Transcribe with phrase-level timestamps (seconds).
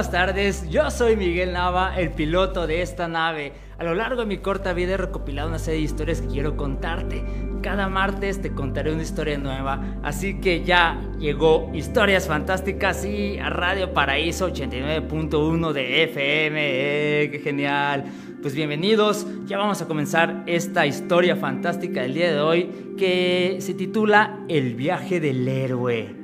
[0.00, 3.52] Buenas tardes, yo soy Miguel Nava, el piloto de esta nave.
[3.78, 6.56] A lo largo de mi corta vida he recopilado una serie de historias que quiero
[6.56, 7.22] contarte.
[7.60, 13.50] Cada martes te contaré una historia nueva, así que ya llegó Historias Fantásticas y a
[13.50, 16.60] Radio Paraíso 89.1 de FM.
[16.62, 18.04] Eh, ¡Qué genial!
[18.40, 23.74] Pues bienvenidos, ya vamos a comenzar esta historia fantástica del día de hoy que se
[23.74, 26.16] titula El viaje del héroe.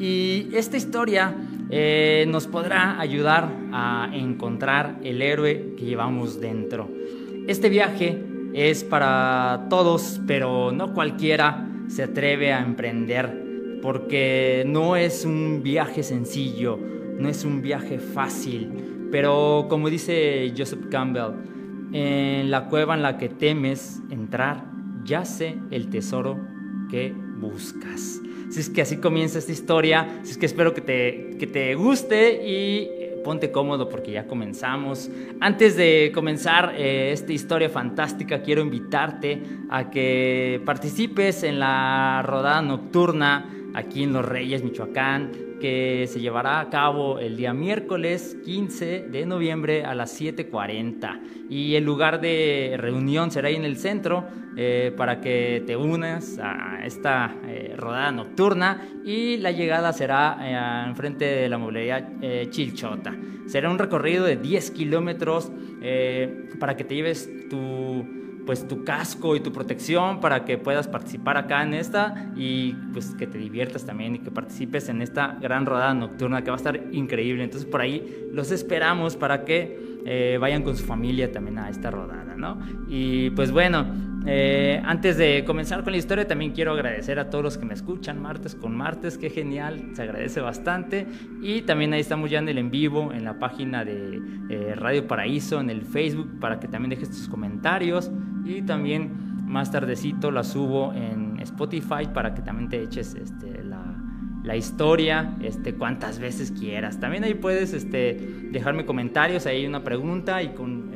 [0.00, 1.32] Y esta historia
[1.70, 6.88] eh, nos podrá ayudar a encontrar el héroe que llevamos dentro.
[7.46, 15.24] Este viaje es para todos, pero no cualquiera se atreve a emprender, porque no es
[15.24, 16.78] un viaje sencillo,
[17.18, 21.34] no es un viaje fácil, pero como dice Joseph Campbell,
[21.92, 24.64] en la cueva en la que temes entrar,
[25.04, 26.38] yace el tesoro
[26.90, 28.20] que buscas.
[28.50, 31.74] Si es que así comienza esta historia, si es que espero que te, que te
[31.76, 35.08] guste y eh, ponte cómodo porque ya comenzamos.
[35.40, 42.60] Antes de comenzar eh, esta historia fantástica, quiero invitarte a que participes en la rodada
[42.60, 49.08] nocturna aquí en Los Reyes, Michoacán que se llevará a cabo el día miércoles 15
[49.10, 54.24] de noviembre a las 7.40 y el lugar de reunión será ahí en el centro
[54.56, 60.88] eh, para que te unas a esta eh, rodada nocturna y la llegada será eh,
[60.88, 62.08] enfrente de la mobiliaria
[62.50, 63.14] Chilchota.
[63.46, 65.52] Será un recorrido de 10 kilómetros
[66.58, 71.36] para que te lleves tu pues tu casco y tu protección para que puedas participar
[71.36, 75.66] acá en esta y pues que te diviertas también y que participes en esta gran
[75.66, 77.44] rodada nocturna que va a estar increíble.
[77.44, 81.90] Entonces por ahí los esperamos para que eh, vayan con su familia también a esta
[81.90, 82.58] rodada, ¿no?
[82.88, 83.86] Y pues bueno,
[84.26, 87.74] eh, antes de comenzar con la historia, también quiero agradecer a todos los que me
[87.74, 91.06] escuchan martes con martes, qué genial, se agradece bastante.
[91.42, 95.06] Y también ahí estamos ya en el en vivo, en la página de eh, Radio
[95.06, 98.10] Paraíso, en el Facebook, para que también dejes tus comentarios.
[98.44, 103.89] Y también más tardecito la subo en Spotify para que también te eches este, la,
[104.42, 106.98] la historia este, cuantas veces quieras.
[107.00, 108.14] También ahí puedes este,
[108.50, 110.90] dejarme comentarios, ahí hay una pregunta y con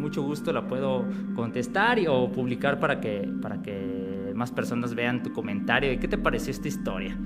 [0.00, 1.04] mucho gusto la puedo
[1.36, 6.08] contestar y, o publicar para que, para que más personas vean tu comentario y qué
[6.08, 7.16] te pareció esta historia.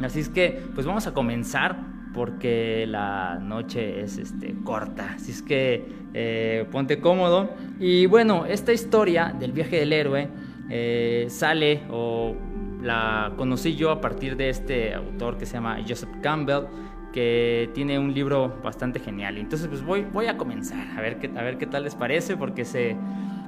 [0.00, 1.76] Así es que, pues vamos a comenzar
[2.14, 5.14] porque la noche es este, corta.
[5.16, 5.84] Así es que
[6.14, 7.50] eh, ponte cómodo.
[7.78, 10.28] Y bueno, esta historia del viaje del héroe
[10.70, 12.34] eh, sale o
[12.82, 16.66] la conocí yo a partir de este autor que se llama Joseph Campbell
[17.12, 19.38] que tiene un libro bastante genial.
[19.38, 22.36] Entonces, pues voy, voy a comenzar a ver, qué, a ver qué tal les parece,
[22.36, 22.96] porque se,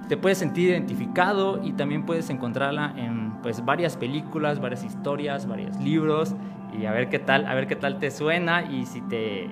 [0.09, 5.76] te puedes sentir identificado y también puedes encontrarla en pues, varias películas, varias historias, varios
[5.78, 6.34] libros,
[6.78, 9.50] y a ver qué tal, a ver qué tal te suena y si te,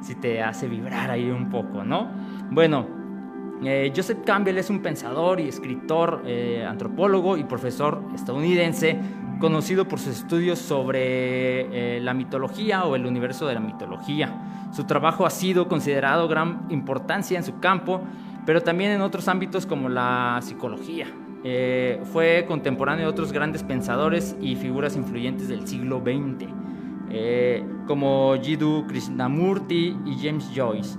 [0.00, 2.10] si te hace vibrar ahí un poco, ¿no?
[2.50, 2.86] Bueno,
[3.64, 8.98] eh, Joseph Campbell es un pensador y escritor, eh, antropólogo y profesor estadounidense
[9.38, 14.68] conocido por sus estudios sobre eh, la mitología o el universo de la mitología.
[14.72, 18.00] Su trabajo ha sido considerado gran importancia en su campo,
[18.44, 21.06] pero también en otros ámbitos como la psicología.
[21.44, 26.48] Eh, fue contemporáneo de otros grandes pensadores y figuras influyentes del siglo XX,
[27.10, 30.98] eh, como Jiddu Krishnamurti y James Joyce.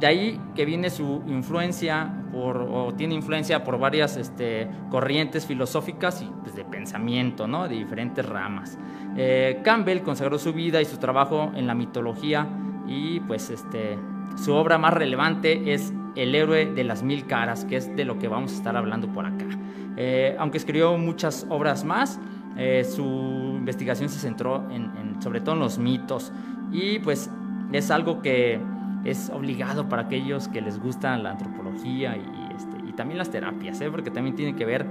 [0.00, 6.22] De ahí que viene su influencia por, o tiene influencia por varias este, corrientes filosóficas
[6.22, 7.68] y pues, de pensamiento, ¿no?
[7.68, 8.78] de diferentes ramas.
[9.18, 12.48] Eh, Campbell consagró su vida y su trabajo en la mitología
[12.86, 13.98] y pues este,
[14.42, 18.18] su obra más relevante es El héroe de las mil caras, que es de lo
[18.18, 19.46] que vamos a estar hablando por acá.
[19.98, 22.18] Eh, aunque escribió muchas obras más,
[22.56, 23.04] eh, su
[23.58, 26.32] investigación se centró en, sobre todo en los mitos
[26.72, 27.30] y pues
[27.72, 28.58] es algo que
[29.04, 33.80] es obligado para aquellos que les gusta la antropología y, este, y también las terapias,
[33.80, 33.90] ¿eh?
[33.90, 34.86] porque también tiene que ver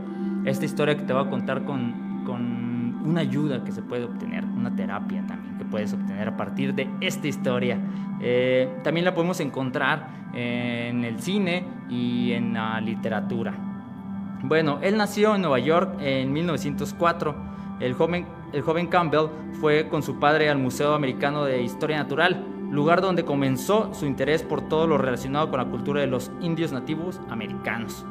[0.46, 4.46] esta historia que te voy a contar con, con una ayuda que se puede obtener,
[4.46, 7.78] una terapia también que puedes obtener a partir de esta historia.
[8.22, 13.54] Eh, también la podemos encontrar en el cine y en la literatura.
[14.44, 17.36] Bueno, él nació en Nueva York en 1904
[17.82, 19.28] El joven, el joven Campbell
[19.60, 24.44] fue con su padre al Museo Americano de Historia Natural, lugar donde comenzó su interés
[24.44, 28.06] por todo lo relacionado con la cultura de los indios nativos americanos.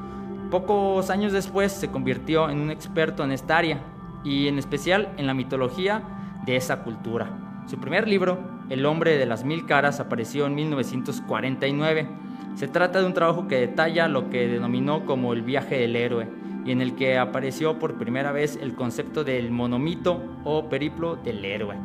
[0.50, 3.80] Pocos años después se convirtió en un experto en esta área
[4.24, 6.02] y en especial en la mitología
[6.44, 7.64] de esa cultura.
[7.66, 8.38] Su primer libro,
[8.70, 12.08] El hombre de las mil caras, apareció en 1949.
[12.54, 16.28] Se trata de un trabajo que detalla lo que denominó como el viaje del héroe
[16.64, 21.44] y en el que apareció por primera vez el concepto del monomito o periplo del
[21.44, 21.76] héroe.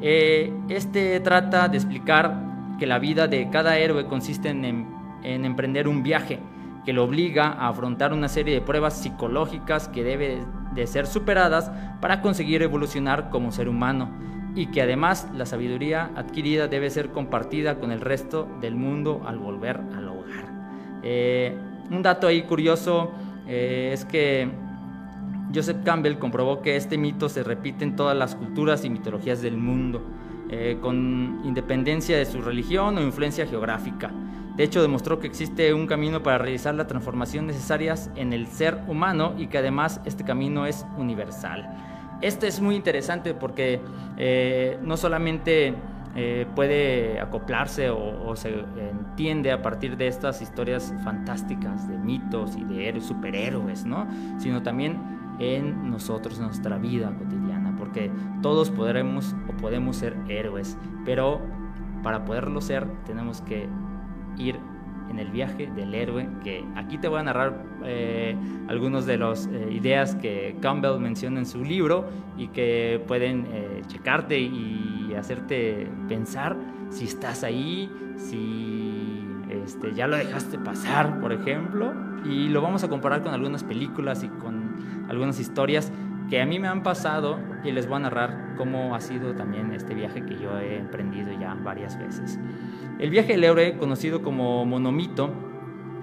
[0.00, 4.64] Eh, este trata de explicar que la vida de cada héroe consiste en,
[5.22, 6.40] en emprender un viaje
[6.84, 10.44] que lo obliga a afrontar una serie de pruebas psicológicas que debe
[10.74, 11.70] de ser superadas
[12.00, 14.10] para conseguir evolucionar como ser humano
[14.54, 19.38] y que además la sabiduría adquirida debe ser compartida con el resto del mundo al
[19.38, 20.44] volver al hogar.
[21.02, 21.56] Eh,
[21.90, 23.12] un dato ahí curioso
[23.46, 24.48] eh, es que
[25.54, 29.56] Joseph Campbell comprobó que este mito se repite en todas las culturas y mitologías del
[29.56, 30.02] mundo,
[30.50, 34.10] eh, con independencia de su religión o influencia geográfica.
[34.56, 38.78] De hecho, demostró que existe un camino para realizar la transformación necesarias en el ser
[38.86, 41.68] humano y que además este camino es universal.
[42.20, 43.80] Este es muy interesante porque
[44.16, 45.74] eh, no solamente
[46.16, 52.64] eh, puede acoplarse o, se entiende a partir de estas historias fantásticas de mitos y
[52.64, 54.06] de superhéroes, ¿no?
[54.38, 58.10] sino también en nosotros, en nuestra vida cotidiana, porque
[58.42, 61.40] todos podremos o podemos ser héroes, pero
[62.02, 63.68] para poderlo ser tenemos que
[64.36, 64.58] ir
[65.10, 68.36] en el viaje del héroe, que aquí te voy a narrar eh,
[68.68, 73.82] algunos de las eh, ideas que Campbell menciona en su libro y que pueden eh,
[73.86, 76.56] checarte y hacerte pensar
[76.90, 81.92] si estás ahí, si este, ya lo dejaste pasar, por ejemplo,
[82.24, 84.63] y lo vamos a comparar con algunas películas y con
[85.08, 85.92] algunas historias
[86.30, 89.72] que a mí me han pasado y les voy a narrar cómo ha sido también
[89.72, 92.38] este viaje que yo he emprendido ya varias veces.
[92.98, 95.30] El viaje del héroe, conocido como monomito,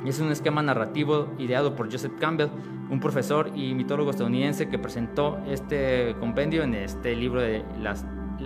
[0.05, 2.49] es un esquema narrativo ideado por Joseph Campbell,
[2.89, 8.05] un profesor y mitólogo estadounidense que presentó este compendio en este libro de las,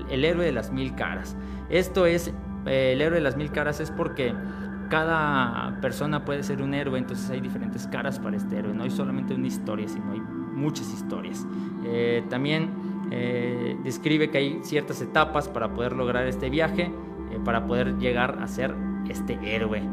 [0.10, 1.36] El héroe de las mil caras.
[1.70, 2.34] Esto es,
[2.66, 4.34] eh, el héroe de las mil caras es porque
[4.90, 8.92] cada persona puede ser un héroe, entonces hay diferentes caras para este héroe, no hay
[8.92, 10.22] solamente una historia, sino hay
[10.56, 11.46] muchas historias.
[11.86, 12.70] Eh, también
[13.12, 18.40] eh, describe que hay ciertas etapas para poder lograr este viaje, eh, para poder llegar
[18.42, 18.74] a ser
[19.10, 19.84] este héroe.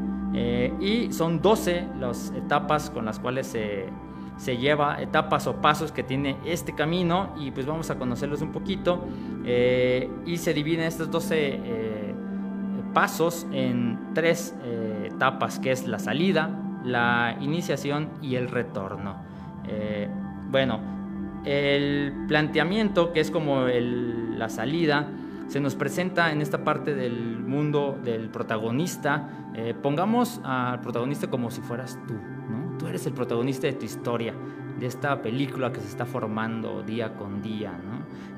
[0.81, 6.39] y son 12 las etapas con las cuales se, lleva, etapas o pasos que tiene
[6.47, 9.05] este camino y pues vamos a conocerlos un poquito.
[9.45, 11.61] y se dividen estos 12
[12.95, 14.55] pasos en tres
[15.05, 16.49] etapas, que es la salida,
[16.83, 19.17] la iniciación y el retorno.
[20.53, 20.81] Bueno,
[21.47, 25.09] el planteamiento, que es como la salida,
[25.49, 29.31] se nos presenta en esta parte del mundo del protagonista.
[29.55, 32.15] Eh, pongamos al protagonista como si fueras tú.
[32.79, 34.35] Tú eres el protagonista de tu historia,
[34.79, 37.73] de esta película que se está formando día con día.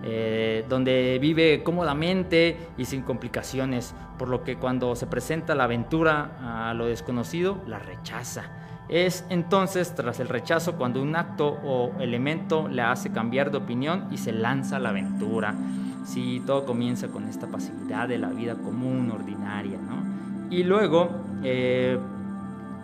[0.04, 6.68] Eh, donde vive cómodamente y sin complicaciones, por lo que cuando se presenta la aventura
[6.68, 8.52] a lo desconocido, la rechaza
[8.88, 14.08] es entonces tras el rechazo cuando un acto o elemento le hace cambiar de opinión
[14.10, 15.54] y se lanza a la aventura.
[16.04, 19.78] Si todo comienza con esta pasividad de la vida común, ordinaria.
[20.50, 21.08] Y luego
[21.42, 21.98] eh,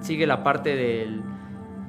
[0.00, 1.20] sigue la parte del,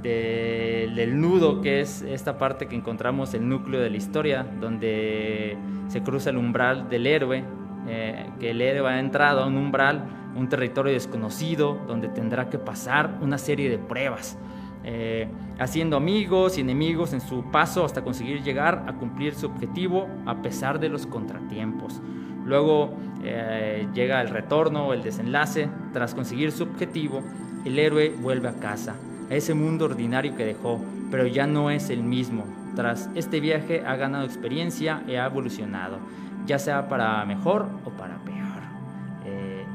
[0.03, 6.03] del, nudo, que es esta parte que encontramos el núcleo de la historia, donde se
[6.03, 7.46] cruza el umbral del héroe,
[7.88, 10.03] eh, que el héroe ha entrado a un umbral
[10.36, 14.38] un territorio desconocido donde tendrá que pasar una serie de pruebas,
[14.84, 15.28] eh,
[15.60, 20.42] haciendo amigos y enemigos en su paso hasta conseguir llegar a cumplir su objetivo a
[20.42, 22.02] pesar de los contratiempos.
[22.46, 25.70] Luego eh, llega el retorno el desenlace.
[25.94, 27.22] Tras conseguir su objetivo,
[27.66, 28.96] el héroe vuelve a casa,
[29.30, 32.46] a ese mundo ordinario que dejó, pero ya no es el mismo.
[32.76, 36.00] Tras este viaje ha ganado experiencia y ha evolucionado,
[36.46, 38.18] ya sea para mejor o para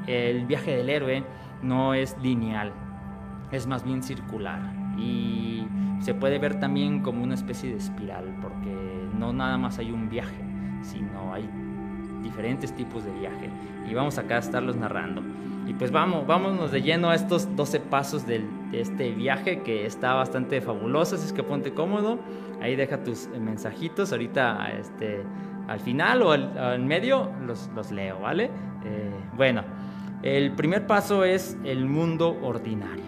[0.06, 1.24] el viaje del héroe
[1.62, 2.72] no es lineal,
[3.50, 4.60] es más bien circular
[4.98, 5.66] y
[6.00, 8.74] se puede ver también como una especie de espiral porque
[9.18, 10.44] no nada más hay un viaje,
[10.82, 11.48] sino hay
[12.22, 13.50] diferentes tipos de viaje
[13.88, 15.22] y vamos acá a estarlos narrando.
[15.66, 20.14] Y pues vamos, vámonos de lleno a estos 12 pasos de este viaje que está
[20.14, 22.20] bastante fabuloso, así es que ponte cómodo,
[22.62, 25.24] ahí deja tus mensajitos, ahorita este,
[25.66, 28.44] al final o al, medio los, los, leo, ¿vale?
[28.84, 29.62] Eh, bueno.
[30.22, 33.04] El primer paso es el mundo ordinario.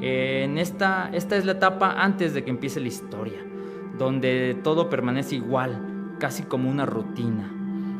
[0.00, 3.40] En esta, esta es la etapa antes de que empiece la historia,
[3.98, 7.52] donde todo permanece igual, casi como una rutina.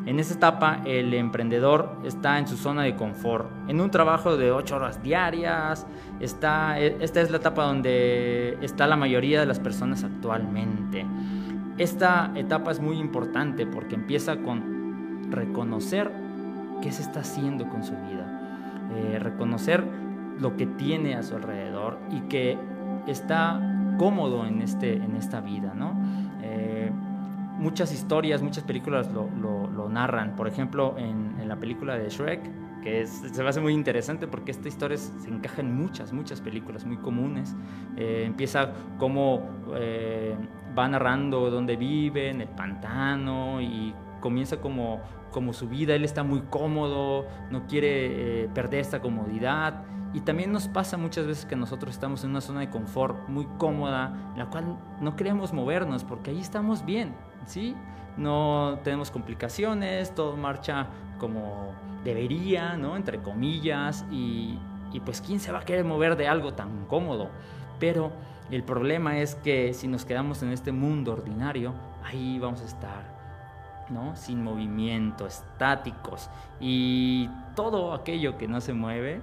[0.06, 4.52] En esta etapa el emprendedor está en su zona de confort, en un trabajo de
[4.52, 5.86] 8 horas diarias.
[6.20, 11.04] Esta es la etapa donde está la mayoría de las personas actualmente.
[11.76, 16.10] Esta etapa es muy importante porque empieza con reconocer
[16.80, 19.84] qué se está haciendo con su vida, eh, reconocer
[20.38, 22.58] lo que tiene a su alrededor y que
[23.06, 23.60] está
[23.98, 25.94] cómodo en, este, en esta vida, ¿no?
[26.42, 26.90] Eh,
[27.58, 30.36] muchas historias, muchas películas lo, narran.
[30.36, 34.68] Por ejemplo, en, la película de Shrek, que se me hace muy interesante porque esta
[34.68, 37.56] historia se encaja en muchas, muchas películas muy comunes.
[37.96, 40.36] Eh, empieza como eh,
[40.78, 45.94] va narrando dónde vive, en el pantano, y comienza como, como su vida.
[45.94, 49.84] Él está muy cómodo, no quiere perder esta comodidad
[50.14, 53.46] y también nos pasa muchas veces que nosotros estamos en una zona de confort muy
[53.58, 57.14] cómoda, la cual no queremos movernos porque ahí estamos bien,
[57.46, 57.76] ¿sí?
[58.16, 60.86] No tenemos complicaciones, todo marcha
[61.18, 62.96] como debería, ¿no?
[62.96, 64.58] Entre comillas, y,
[64.92, 67.28] y pues quién se va a querer mover de algo tan cómodo.
[67.78, 68.10] Pero
[68.50, 73.17] el problema es que si nos quedamos en este mundo ordinario, ahí vamos a estar
[73.90, 74.16] ¿no?
[74.16, 76.28] sin movimiento, estáticos
[76.60, 79.20] y todo aquello que no se mueve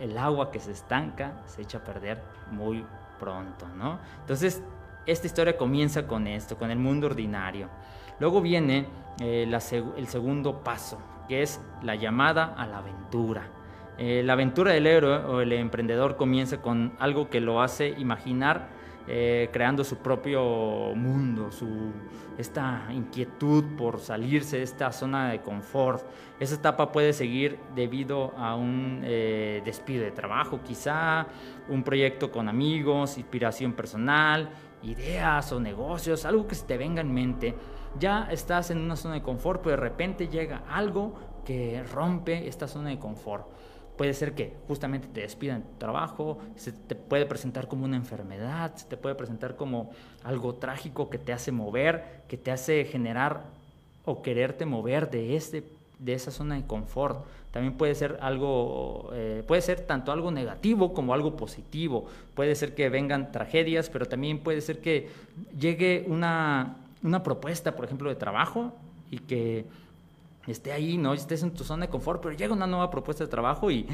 [0.00, 2.84] el agua que se estanca se echa a perder muy
[3.18, 3.98] pronto, ¿no?
[4.20, 4.62] Entonces,
[5.06, 7.68] esta historia comienza con esto, con el mundo ordinario.
[8.20, 8.86] Luego viene
[9.20, 9.50] eh,
[9.96, 10.98] el segundo paso,
[11.28, 13.42] que es la llamada a la aventura.
[13.96, 18.68] Eh, la aventura del héroe o el emprendedor comienza con algo que lo hace imaginar
[19.10, 21.66] eh, creando su propio mundo, su,
[22.36, 26.04] esta inquietud por salirse de esta zona de confort.
[26.38, 31.26] Esa etapa puede seguir debido a un eh, despido de trabajo, quizá
[31.68, 34.50] un proyecto con amigos, inspiración personal,
[34.82, 37.54] ideas o negocios, algo que se te venga en mente.
[37.98, 41.14] Ya estás en una zona de confort, pero de repente llega algo
[41.46, 43.46] que rompe esta zona de confort.
[43.98, 47.96] Puede ser que justamente te despidan de tu trabajo, se te puede presentar como una
[47.96, 49.90] enfermedad, se te puede presentar como
[50.22, 53.42] algo trágico que te hace mover, que te hace generar
[54.04, 55.64] o quererte mover de, este,
[55.98, 57.26] de esa zona de confort.
[57.50, 62.06] También puede ser algo, eh, puede ser tanto algo negativo como algo positivo.
[62.34, 65.08] Puede ser que vengan tragedias, pero también puede ser que
[65.58, 68.72] llegue una, una propuesta, por ejemplo, de trabajo
[69.10, 69.64] y que
[70.52, 71.14] esté ahí, ¿no?
[71.14, 73.86] Estés en tu zona de confort, pero llega una nueva propuesta de trabajo y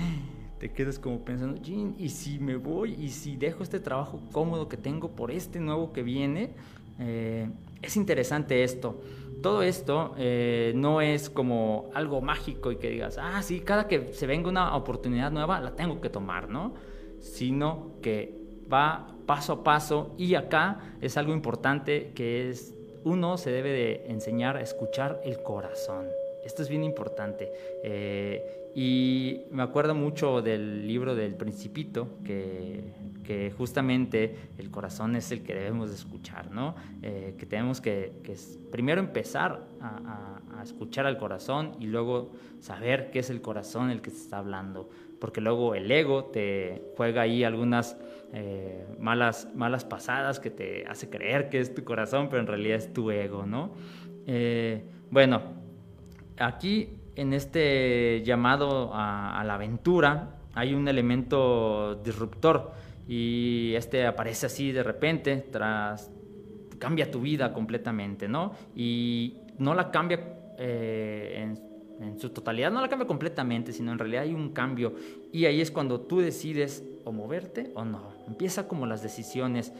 [0.58, 2.94] te quedas como pensando, ¿y si me voy?
[2.94, 6.54] ¿Y si dejo este trabajo cómodo que tengo por este nuevo que viene?
[6.98, 7.48] Eh,
[7.82, 9.00] es interesante esto.
[9.42, 14.14] Todo esto eh, no es como algo mágico y que digas, ah, sí, cada que
[14.14, 16.74] se venga una oportunidad nueva la tengo que tomar, ¿no?
[17.20, 18.40] Sino que
[18.72, 24.06] va paso a paso y acá es algo importante que es, uno se debe de
[24.08, 26.06] enseñar a escuchar el corazón.
[26.44, 27.50] Esto es bien importante.
[27.82, 32.82] Eh, y me acuerdo mucho del libro del Principito, que,
[33.22, 36.74] que, justamente el corazón es el que debemos de escuchar, ¿no?
[37.02, 38.12] Eh, que tenemos que,
[38.70, 44.08] primero empezar a, escuchar al corazón y luego saber qué es el corazón el que
[44.08, 44.88] se está hablando,
[45.20, 47.98] porque luego el ego te juega ahí algunas
[48.32, 52.78] eh, malas, malas pasadas que te hace creer que es tu corazón, pero en realidad
[52.78, 53.72] es tu ego, ¿no?
[55.10, 55.63] bueno,
[56.38, 62.72] aquí en este llamado a, la aventura hay un elemento disruptor
[63.08, 66.10] y este aparece así de repente, tras
[66.78, 68.52] cambia tu vida completamente, ¿no?
[68.74, 70.20] Y no la cambia
[70.58, 74.94] eh, en, en, su totalidad, no la cambia completamente, sino en realidad hay un cambio
[75.32, 78.12] y ahí es cuando tú decides o moverte o no.
[78.26, 79.72] Empieza como las decisiones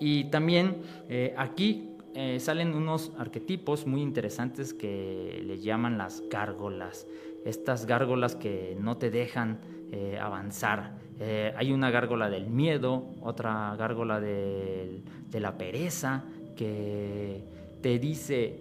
[0.00, 7.06] y también eh, aquí eh, salen unos arquetipos muy interesantes que le llaman las gárgolas.
[7.44, 9.60] Estas gárgolas que no te dejan
[9.92, 10.98] eh, avanzar.
[11.20, 15.02] Eh, hay una gárgola del miedo, otra gárgola de
[15.34, 16.24] la pereza,
[16.56, 17.44] que
[17.80, 18.58] te dice,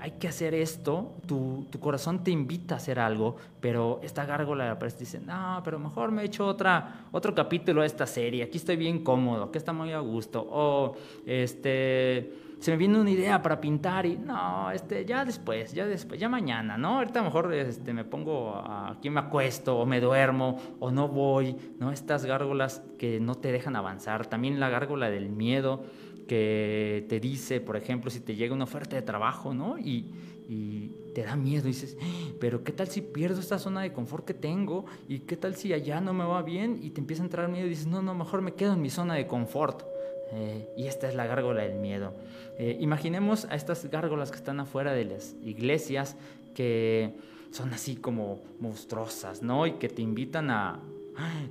[0.00, 4.70] hay que hacer esto, tu, corazón te invita a hacer algo, pero esta gárgola de
[4.70, 8.58] la pereza dice, no, pero mejor me echo otra, otro capítulo de esta serie, aquí
[8.58, 13.40] estoy bien cómodo, aquí está muy a gusto, o este se me viene una idea
[13.40, 16.98] para pintar y no, este, ya después, ya después, ya mañana, ¿no?
[16.98, 21.08] Ahorita a lo mejor este, me pongo aquí me acuesto o me duermo o no
[21.08, 21.90] voy, ¿no?
[21.90, 25.84] Estas gárgolas que no te dejan avanzar, también la gárgola del miedo
[26.28, 29.78] que te dice, por ejemplo, si te llega una oferta de trabajo, ¿no?
[29.78, 30.14] Y,
[30.48, 31.96] y te da miedo, y dices,
[32.40, 34.84] pero ¿qué tal si pierdo esta zona de confort que tengo?
[35.08, 36.78] ¿Y qué tal si allá no me va bien?
[36.82, 38.90] Y te empieza a entrar miedo y dices, no, no, mejor me quedo en mi
[38.90, 39.89] zona de confort.
[40.32, 42.12] Eh, y esta es la gárgola del miedo.
[42.58, 46.16] Eh, imaginemos a estas gárgolas que están afuera de las iglesias
[46.54, 47.14] que
[47.50, 49.66] son así como monstruosas, ¿no?
[49.66, 50.80] Y que te invitan a...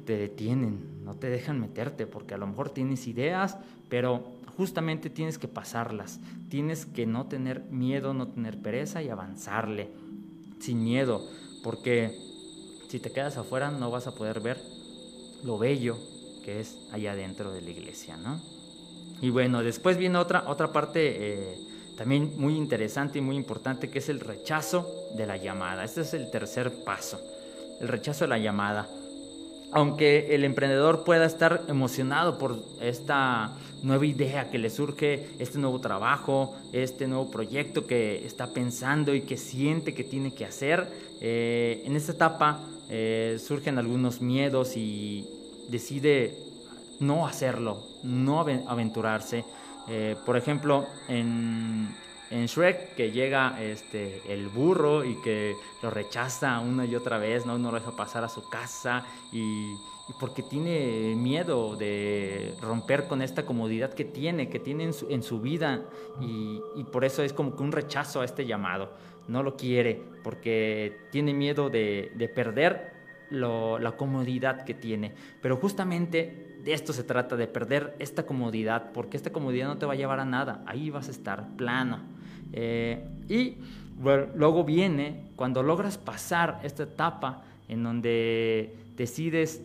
[0.06, 3.58] Te detienen, no te dejan meterte porque a lo mejor tienes ideas,
[3.88, 4.24] pero
[4.58, 6.20] justamente tienes que pasarlas.
[6.50, 9.90] Tienes que no tener miedo, no tener pereza y avanzarle
[10.60, 11.22] sin miedo,
[11.64, 12.18] porque
[12.88, 14.58] si te quedas afuera no vas a poder ver
[15.44, 15.98] lo bello
[16.44, 18.42] que es allá dentro de la iglesia, ¿no?
[19.22, 21.58] Y bueno, después viene otra, otra parte eh,
[21.98, 25.84] también muy interesante y muy importante que es el rechazo de la llamada.
[25.84, 27.20] Este es el tercer paso,
[27.82, 28.88] el rechazo de la llamada.
[29.72, 33.52] Aunque el emprendedor pueda estar emocionado por esta
[33.84, 39.22] nueva idea que le surge, este nuevo trabajo, este nuevo proyecto que está pensando y
[39.22, 40.88] que siente que tiene que hacer,
[41.22, 45.28] eh, en esta etapa eh, surgen algunos miedos y
[45.70, 46.36] decide
[47.00, 49.44] no hacerlo, no aventurarse.
[49.88, 51.96] Eh, por ejemplo, en,
[52.30, 57.46] en, Shrek, que llega este, el burro y que lo rechaza una y otra vez,
[57.46, 59.74] no, no lo deja pasar a su casa y,
[60.20, 65.82] porque tiene miedo de romper con esta comodidad que tiene, que tiene en su, vida
[66.22, 68.92] y, y, por eso es como que un rechazo a este llamado.
[69.28, 73.00] No lo quiere porque tiene miedo de, de perder
[73.32, 75.14] la comodidad que tiene.
[75.42, 79.86] Pero justamente de esto se trata, de perder esta comodidad, porque esta comodidad no te
[79.86, 82.00] va a llevar a nada, ahí vas a estar plano.
[82.54, 83.56] Eh, y
[84.36, 89.62] luego viene cuando logras pasar esta etapa en donde decides,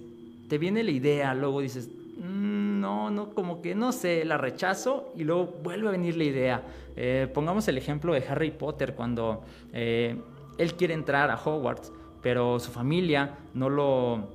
[0.49, 5.13] te viene la idea, luego dices, mm, no, no, como que no sé, la rechazo
[5.17, 6.63] y luego vuelve a venir la idea.
[6.97, 10.17] Eh, pongamos el ejemplo de Harry Potter cuando eh,
[10.59, 11.91] él quiere entrar a Hogwarts
[12.25, 14.31] pero su familia no lo,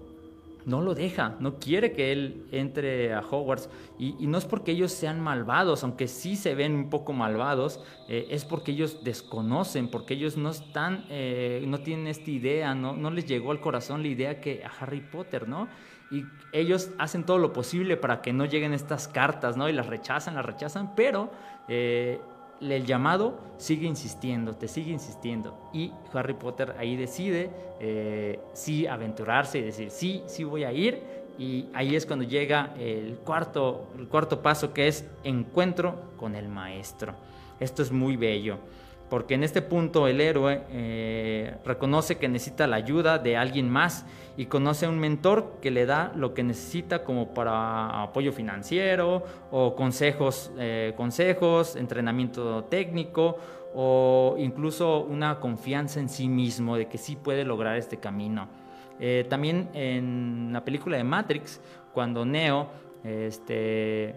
[0.65, 3.69] no lo deja, no quiere que él entre a Hogwarts.
[3.97, 8.27] Y, no es porque ellos sean malvados, aunque sí se ven un poco malvados, eh,
[8.29, 13.25] es porque ellos desconocen, porque ellos no están, eh, no tienen esta idea, no, les
[13.25, 15.67] llegó al corazón la idea que a Harry Potter, ¿no?
[16.11, 19.69] Y ellos hacen todo lo posible para que no lleguen estas cartas, ¿no?
[19.69, 21.31] Y las rechazan, las rechazan, pero...
[21.67, 22.19] Eh,
[22.61, 25.57] el llamado sigue insistiendo, te sigue insistiendo.
[25.73, 31.01] Y Harry Potter ahí decide eh, sí aventurarse y decir, sí, sí voy a ir.
[31.37, 36.49] Y ahí es cuando llega el cuarto, el cuarto paso que es encuentro con el
[36.49, 37.15] maestro.
[37.59, 38.57] Esto es muy bello
[39.09, 44.05] porque en este punto el héroe eh, reconoce que necesita la ayuda de alguien más
[44.37, 49.23] y conoce a un mentor que le da lo que necesita como para apoyo financiero
[49.51, 53.37] o consejos, eh, consejos entrenamiento técnico
[53.73, 58.47] o incluso una confianza en sí mismo de que sí puede lograr este camino.
[58.99, 61.61] Eh, también en la película de Matrix,
[61.93, 62.69] cuando Neo
[63.03, 64.15] este,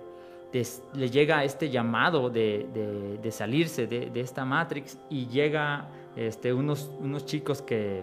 [0.94, 5.86] le llega este llamado de, salirse de, esta Matrix y llega
[6.16, 8.02] este, unos, unos chicos que,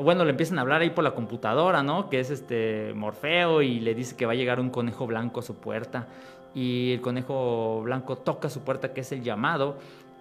[0.00, 2.10] bueno, le empiezan a hablar ahí por la computadora, ¿no?
[2.10, 5.42] Que es este Morfeo y le dice que va a llegar un conejo blanco a
[5.42, 6.06] su puerta
[6.54, 9.76] y el conejo blanco toca su puerta, que es el llamado,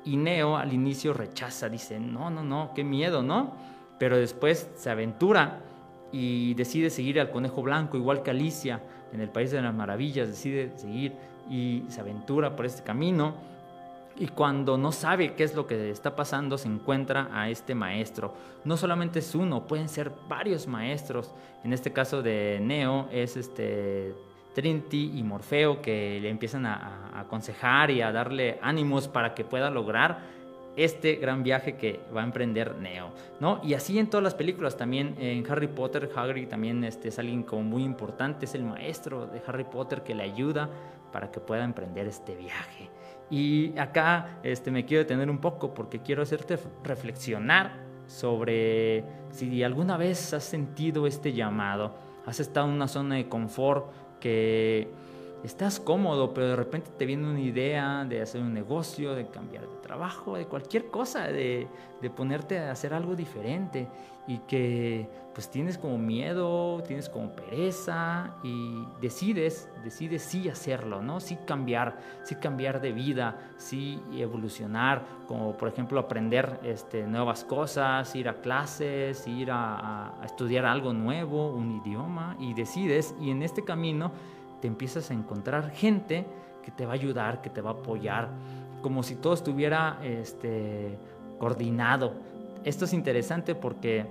[0.06, 3.54] y Neo al inicio rechaza, dice, no, no, no, qué miedo, ¿no?
[4.00, 5.62] Pero después se aventura
[6.12, 8.82] y decide seguir al conejo blanco, igual que Alicia
[9.14, 11.14] en el País de las Maravillas, decide seguir
[11.50, 13.34] y se aventura por este camino
[14.16, 18.34] y cuando no sabe qué es lo que está pasando se encuentra a este maestro.
[18.64, 21.32] No solamente es uno, pueden ser varios maestros.
[21.64, 24.14] En este caso de Neo es este
[24.54, 29.72] Trinity y Morfeo que le empiezan a, aconsejar y a darle ánimos para que pueda
[29.72, 30.20] lograr
[30.76, 33.62] este gran viaje que va a emprender Neo, ¿no?
[33.64, 37.44] Y así en todas las películas, también en Harry Potter, Hagrid también este, es alguien
[37.44, 40.70] como muy importante, es el maestro de Harry Potter que le ayuda
[41.12, 42.90] para que pueda emprender este viaje.
[43.30, 47.74] Y acá este, me quiero detener un poco porque quiero hacerte reflexionar
[48.08, 53.92] sobre si alguna vez has sentido este llamado, has estado en una zona de confort
[54.20, 54.90] que
[55.44, 59.68] estás cómodo, pero de repente te viene una idea de hacer un negocio, de cambiar
[59.68, 61.68] de trabajo, de cualquier cosa, de,
[62.02, 63.88] de, ponerte a hacer algo diferente
[64.26, 71.20] y que pues tienes como miedo, tienes como pereza y decides, decides sí hacerlo, ¿no?
[71.20, 78.16] Sí cambiar, sí cambiar de vida, sí evolucionar, como por ejemplo aprender este, nuevas cosas,
[78.16, 83.44] ir a clases, ir a, a estudiar algo nuevo, un idioma y decides y en
[83.44, 84.12] este camino
[84.64, 86.26] te empiezas a encontrar gente
[86.64, 88.30] que te va a ayudar, que te va a apoyar,
[88.82, 90.98] como si todo estuviera este,
[91.38, 92.14] coordinado.
[92.64, 94.06] Esto es interesante porque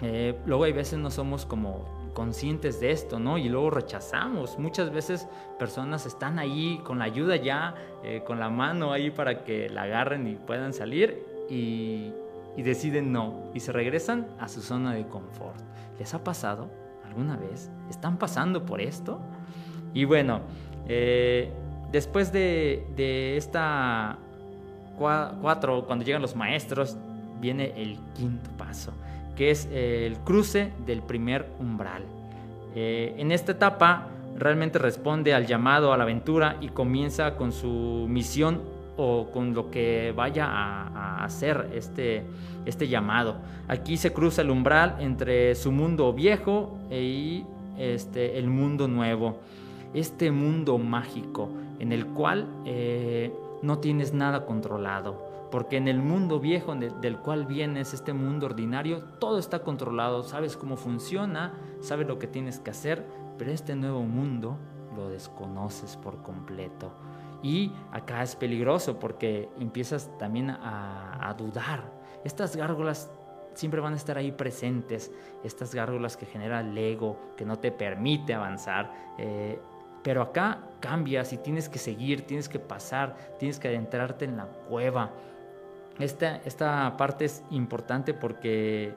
[0.00, 3.36] eh, luego hay veces no somos como conscientes de esto, ¿no?
[3.36, 4.60] Y luego rechazamos.
[4.60, 5.26] Muchas veces
[5.58, 9.82] personas están ahí con la ayuda ya, eh, con la mano ahí para que la
[9.82, 12.12] agarren y puedan salir y,
[12.56, 15.58] deciden no y se regresan a su zona de confort.
[15.98, 16.70] ¿Les ha pasado
[17.04, 17.72] alguna vez?
[17.90, 19.20] ¿Están pasando por esto?
[19.94, 20.40] Y bueno,
[20.88, 21.50] eh,
[21.90, 24.18] después de, de esta
[24.98, 26.96] cuatro, cuando llegan los maestros,
[27.40, 28.92] viene el quinto paso
[29.36, 32.02] que es eh, el cruce del primer umbral.
[32.74, 38.06] Eh, en esta etapa realmente responde al llamado a la aventura y comienza con su
[38.08, 38.62] misión
[38.96, 42.22] o con lo que vaya a, hacer este,
[42.64, 43.36] este llamado.
[43.66, 47.44] Aquí se cruza el umbral entre su mundo viejo y
[47.78, 49.40] este, el mundo nuevo.
[49.94, 56.40] Este mundo mágico en el cual eh, no tienes nada controlado porque en el mundo
[56.40, 62.18] viejo del cual vienes, este mundo ordinario, todo está controlado, sabes cómo funciona, sabes lo
[62.18, 63.06] que tienes que hacer,
[63.38, 64.58] pero este nuevo mundo
[64.96, 66.90] lo desconoces por completo.
[67.40, 71.84] Y acá es peligroso porque empiezas también a, dudar.
[72.24, 73.08] Estas gárgolas
[73.54, 75.12] siempre van a estar ahí presentes,
[75.44, 78.92] estas gárgolas que genera el ego, que no te permite avanzar.
[79.18, 79.60] Eh,
[80.04, 84.44] pero acá cambias y tienes que seguir, tienes que pasar, tienes que adentrarte en la
[84.44, 85.10] cueva.
[85.98, 88.94] Esta, esta parte es importante porque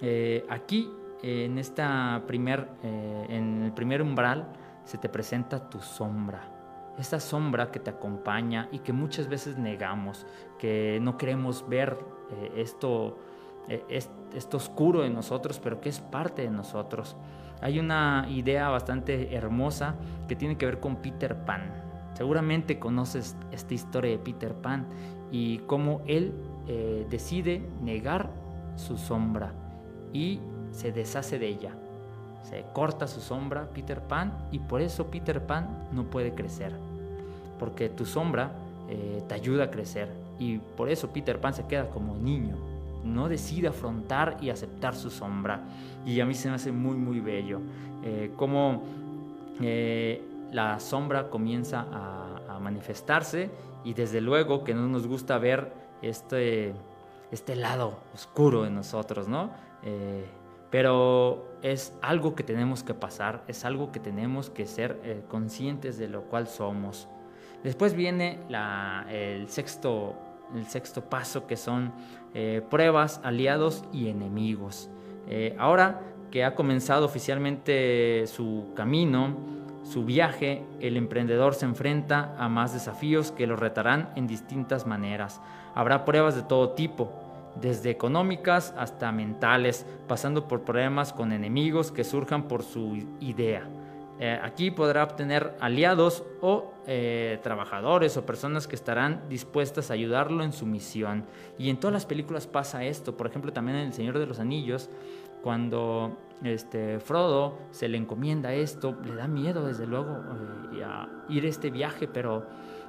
[0.00, 0.90] eh, aquí,
[1.22, 4.48] en, esta primer, eh, en el primer umbral,
[4.84, 6.48] se te presenta tu sombra.
[6.98, 10.26] Esta sombra que te acompaña y que muchas veces negamos,
[10.58, 11.98] que no queremos ver
[12.30, 13.18] eh, esto,
[13.68, 17.16] esto oscuro en nosotros, pero que es parte de nosotros.
[17.60, 19.94] Hay una idea bastante hermosa
[20.28, 21.72] que tiene que ver con Peter Pan.
[22.14, 24.86] Seguramente conoces esta historia de Peter Pan
[25.30, 26.34] y cómo él
[26.66, 28.30] eh, decide negar
[28.76, 29.52] su sombra
[30.12, 30.40] y
[30.70, 31.72] se deshace de ella.
[32.42, 36.72] Se corta su sombra, Peter Pan, y por eso Peter Pan no puede crecer.
[37.58, 38.52] Porque tu sombra
[38.88, 40.08] eh, te ayuda a crecer.
[40.38, 42.56] Y por eso Peter Pan se queda como niño.
[43.04, 45.62] No decide afrontar y aceptar su sombra.
[46.04, 47.60] Y a mí se me hace muy, muy bello.
[48.02, 48.82] Eh, como
[50.52, 52.24] la sombra comienza a,
[52.60, 53.50] manifestarse
[53.84, 56.74] y desde luego que no nos gusta ver este,
[57.30, 59.50] este lado oscuro en nosotros, ¿no?
[59.84, 60.26] Eh,
[60.70, 65.98] pero es algo que tenemos que pasar, es algo que tenemos que ser eh, conscientes
[65.98, 67.08] de lo cual somos.
[67.62, 68.38] Después viene
[69.08, 70.14] el, sexto,
[70.54, 71.92] el sexto paso que son
[72.34, 74.90] eh, pruebas, aliados y enemigos.
[75.58, 79.36] ahora que ha comenzado oficialmente su camino,
[79.82, 85.40] su viaje, el emprendedor se enfrenta a más desafíos que lo retarán en distintas maneras.
[85.74, 87.10] Habrá pruebas de todo tipo,
[87.60, 93.62] desde económicas hasta mentales, pasando por problemas con enemigos que surjan por su idea.
[94.20, 100.42] Eh, aquí podrá obtener aliados o eh, trabajadores o personas que estarán dispuestas a ayudarlo
[100.42, 101.24] en su misión.
[101.56, 103.16] Y en todas las películas pasa esto.
[103.16, 104.90] Por ejemplo, también en El Señor de los Anillos,
[105.42, 110.18] cuando este, Frodo se le encomienda esto, le da miedo desde luego
[110.74, 112.46] eh, a ir este viaje, pero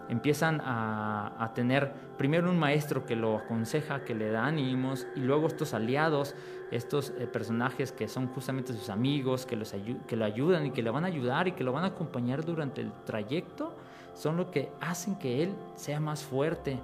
[0.10, 5.48] empiezan a, tener primero un maestro que lo aconseja, que le da ánimos, y luego
[5.48, 6.36] estos aliados,
[6.72, 9.74] estos eh, personajes que son justamente sus amigos, que, los
[10.08, 12.44] que lo ayudan y que le van a ayudar y que lo van a acompañar
[12.44, 13.76] durante el trayecto,
[14.14, 16.80] son lo que hacen que él sea más fuerte.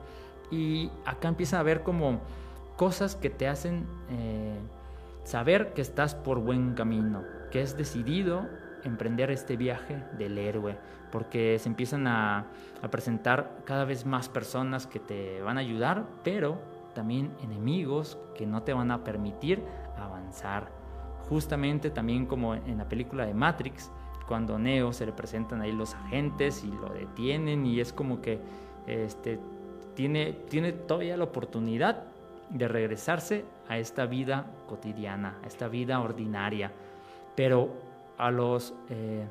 [0.52, 2.22] Y acá empieza a ver como
[2.78, 3.86] cosas que te hacen...
[4.10, 4.58] Eh,
[5.26, 8.48] Saber que estás por buen camino, que es decidido
[8.84, 10.78] emprender este viaje del héroe,
[11.16, 12.48] porque se empiezan a,
[12.92, 16.60] presentar cada vez más personas que te van a ayudar, pero
[16.94, 19.64] también enemigos que no te van a permitir
[19.98, 20.68] avanzar.
[21.30, 23.90] Justamente también como en la película de Matrix,
[24.28, 28.42] cuando Neo se le presentan ahí los agentes y lo detienen y es como que
[28.86, 29.40] este,
[29.94, 32.04] tiene, tiene todavía la oportunidad
[32.50, 36.74] de regresarse a esta vida cotidiana, a esta vida ordinaria.
[37.38, 37.70] Pero
[38.18, 39.26] a los eh,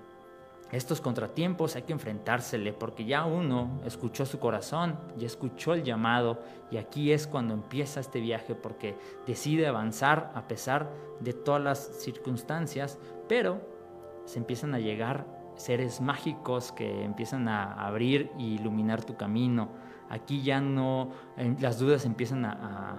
[0.77, 6.41] estos contratiempos hay que enfrentársele porque ya uno escuchó su corazón, ya escuchó el llamado
[6.71, 11.79] y aquí es cuando empieza este viaje porque decide avanzar a pesar de todas las
[11.79, 13.61] circunstancias, pero
[14.25, 19.69] se empiezan a llegar seres mágicos que empiezan a abrir y iluminar tu camino.
[20.11, 21.11] Aquí ya no,
[21.61, 22.97] las dudas empiezan a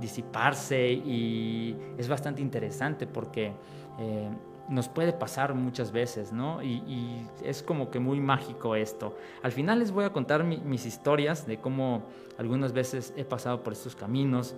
[0.00, 3.52] disiparse y es bastante interesante porque
[3.98, 4.30] eh,
[4.68, 6.62] nos puede pasar muchas veces, ¿no?
[6.62, 9.16] Y, es como que muy mágico esto.
[9.42, 12.02] Al final les voy a contar mis historias de cómo
[12.38, 14.54] algunas veces he pasado por estos caminos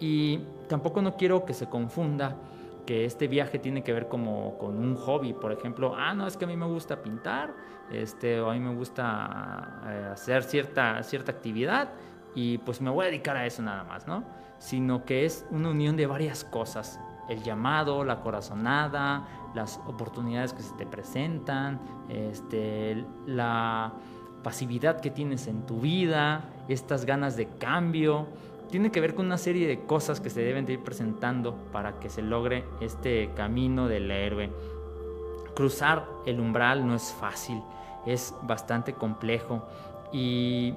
[0.00, 2.36] y tampoco no quiero que se confunda
[2.86, 6.36] que este viaje tiene que ver como con un hobby, por ejemplo, ah, no, es
[6.36, 7.54] que a mí me gusta pintar,
[7.90, 11.90] este, o a mí me gusta eh, hacer cierta, cierta actividad
[12.34, 14.24] y pues me voy a dedicar a eso nada más, ¿no?
[14.58, 16.98] Sino que es una unión de varias cosas,
[17.28, 23.92] el llamado, la corazonada, las oportunidades que se te presentan, este, la
[24.42, 28.26] pasividad que tienes en tu vida, estas ganas de cambio,
[28.70, 32.00] tiene que ver con una serie de cosas que se deben de ir presentando para
[32.00, 34.50] que se logre este camino del héroe.
[35.54, 37.62] Cruzar el umbral no es fácil,
[38.06, 39.66] es bastante complejo
[40.12, 40.74] y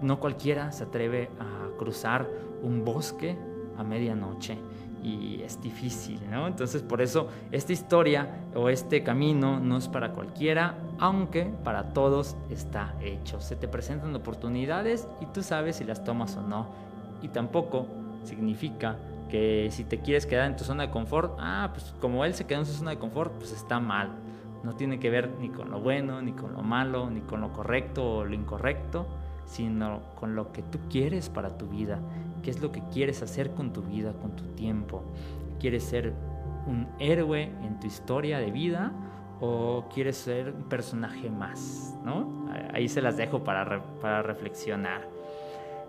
[0.00, 2.28] no cualquiera se atreve a cruzar
[2.62, 3.36] un bosque
[3.78, 4.58] a medianoche
[5.02, 6.46] y es difícil, ¿no?
[6.46, 12.36] Entonces por eso esta historia o este camino no es para cualquiera, aunque para todos
[12.50, 13.40] está hecho.
[13.40, 16.68] Se te presentan oportunidades y tú sabes si las tomas o no
[17.22, 17.86] y tampoco
[18.24, 18.96] significa
[19.30, 22.46] que si te quieres quedar en tu zona de confort, ah, pues como él se
[22.46, 24.10] quedó en su zona de confort, pues está mal.
[24.64, 27.52] No tiene que ver ni con lo bueno, ni con lo malo, ni con lo
[27.52, 29.06] correcto o lo incorrecto,
[29.46, 31.98] sino con lo que tú quieres para tu vida.
[32.42, 35.02] ¿Qué es lo que quieres hacer con tu vida, con tu tiempo?
[35.58, 36.14] ¿Quieres ser
[36.66, 38.92] un héroe en tu historia de vida
[39.40, 41.96] o quieres ser un personaje más?
[42.04, 42.48] ¿no?
[42.72, 45.06] Ahí se las dejo para, para reflexionar.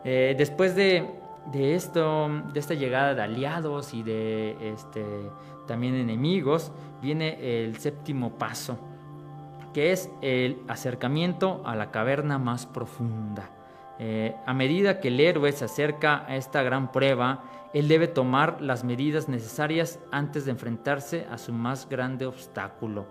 [0.04, 1.10] Eh, después de,
[1.54, 5.06] esto, de esta llegada de aliados y de este,
[5.68, 8.78] también enemigos, viene el séptimo paso,
[9.74, 13.50] que es el acercamiento a la caverna más profunda.
[14.04, 18.60] Eh, a medida que el héroe se acerca a esta gran prueba, él debe tomar
[18.60, 23.06] las medidas necesarias antes de enfrentarse a su más grande obstáculo.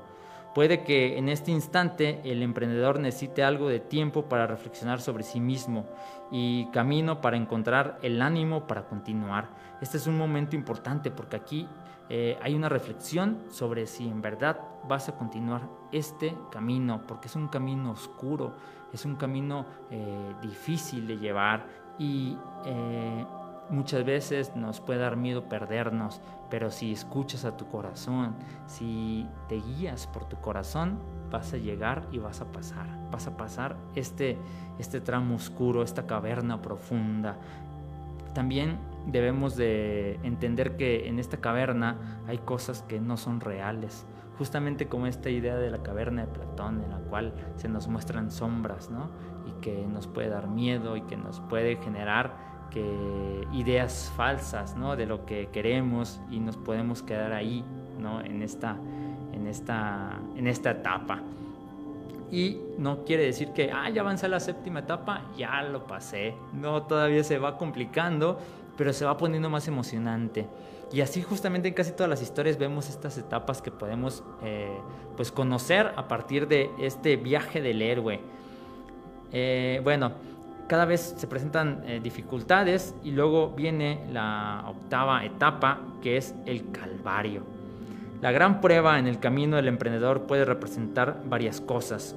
[0.52, 5.38] Puede que en este instante el emprendedor necesite algo de tiempo para reflexionar sobre sí
[5.38, 5.86] mismo
[6.32, 9.46] y camino para encontrar el ánimo para continuar.
[9.80, 11.68] Este es un momento importante porque aquí
[12.08, 17.36] eh, hay una reflexión sobre si en verdad vas a continuar este camino, porque es
[17.36, 18.56] un camino oscuro,
[18.92, 21.66] es un camino eh, difícil de llevar
[21.98, 23.24] y eh,
[23.70, 28.34] muchas veces nos puede dar miedo perdernos, pero si escuchas a tu corazón,
[28.66, 30.98] si te guías por tu corazón,
[31.30, 32.86] vas a llegar y vas a pasar.
[33.10, 34.38] Vas a pasar este,
[34.78, 37.36] este tramo oscuro, esta caverna profunda.
[38.34, 44.06] También debemos de entender que en esta caverna hay cosas que no son reales.
[44.38, 48.30] Justamente como esta idea de la caverna de Platón, en la cual se nos muestran
[48.30, 49.10] sombras, ¿no?
[49.46, 54.96] Y que nos puede dar miedo y que nos puede generar que ideas falsas ¿no?
[54.96, 57.64] de lo que queremos y nos podemos quedar ahí
[57.98, 58.20] ¿no?
[58.20, 58.76] en, esta,
[59.32, 61.20] en, esta, en esta etapa.
[62.30, 66.36] Y no quiere decir que, ah, ya avancé a la séptima etapa, ya lo pasé.
[66.52, 68.38] No, todavía se va complicando,
[68.76, 70.46] pero se va poniendo más emocionante.
[70.92, 74.76] Y así justamente en casi todas las historias vemos estas etapas que podemos eh,
[75.16, 78.20] pues conocer a partir de este viaje del héroe.
[79.32, 80.12] Eh, bueno,
[80.66, 86.72] cada vez se presentan eh, dificultades y luego viene la octava etapa que es el
[86.72, 87.42] calvario.
[88.20, 92.16] La gran prueba en el camino del emprendedor puede representar varias cosas.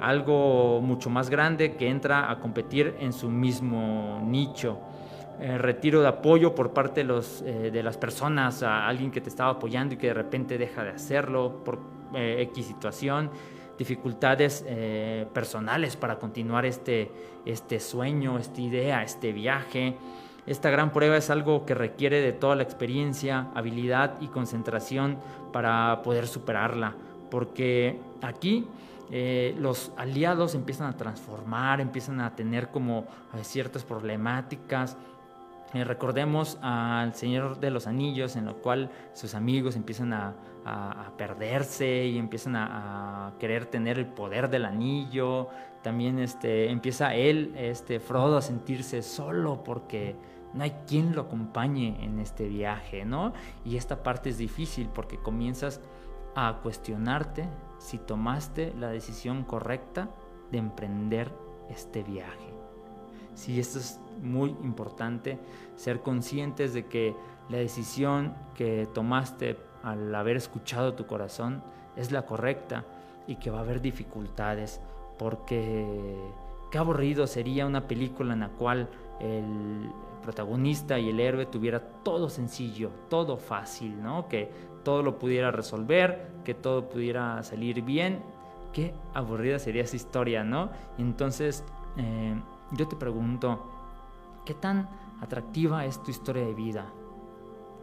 [0.00, 4.78] Algo mucho más grande que entra a competir en su mismo nicho.
[5.40, 9.28] Eh, retiro de apoyo por parte de, los, de las personas, a alguien que te
[9.28, 11.78] estaba apoyando y que de repente deja de hacerlo por
[12.14, 13.30] X situación
[13.78, 17.10] dificultades eh, personales para continuar este,
[17.44, 19.96] este sueño, esta idea, este viaje.
[20.46, 25.18] Esta gran prueba es algo que requiere de toda la experiencia, habilidad y concentración
[25.52, 26.94] para poder superarla,
[27.30, 28.66] porque aquí
[29.10, 34.96] eh, los aliados empiezan a transformar, empiezan a tener como eh, ciertas problemáticas, eh,
[35.82, 40.34] recordemos al Señor de los Anillos, en lo cual sus amigos empiezan a,
[41.18, 45.48] perderse y empiezan a, querer tener el poder del anillo.
[45.82, 50.16] También este, empieza él, este, Frodo, a sentirse solo porque
[50.54, 53.32] no hay quien lo acompañe en este viaje, ¿no?
[53.64, 55.80] Y esta parte es difícil porque comienzas
[56.36, 60.08] a cuestionarte si tomaste la decisión correcta
[60.50, 61.32] de emprender
[61.68, 62.54] este viaje.
[63.34, 65.38] Si esto es muy importante,
[65.76, 67.14] ser conscientes de que
[67.48, 71.62] la decisión que tomaste al haber escuchado tu corazón
[71.96, 72.84] es la correcta
[73.26, 74.80] y que va a haber dificultades,
[75.18, 76.16] porque
[76.70, 78.88] qué aburrido sería una película en la cual
[79.20, 79.90] el
[80.22, 84.26] protagonista y el héroe tuviera todo sencillo, todo fácil, ¿no?
[84.26, 84.50] Que
[84.82, 88.22] todo lo pudiera resolver, que todo pudiera salir bien.
[88.72, 90.70] Qué aburrida sería esa historia, ¿no?
[90.98, 91.64] Entonces,
[91.96, 92.34] eh,
[92.72, 93.73] yo te pregunto,
[94.44, 94.88] ¿qué tan
[95.20, 96.86] atractiva es tu historia de vida?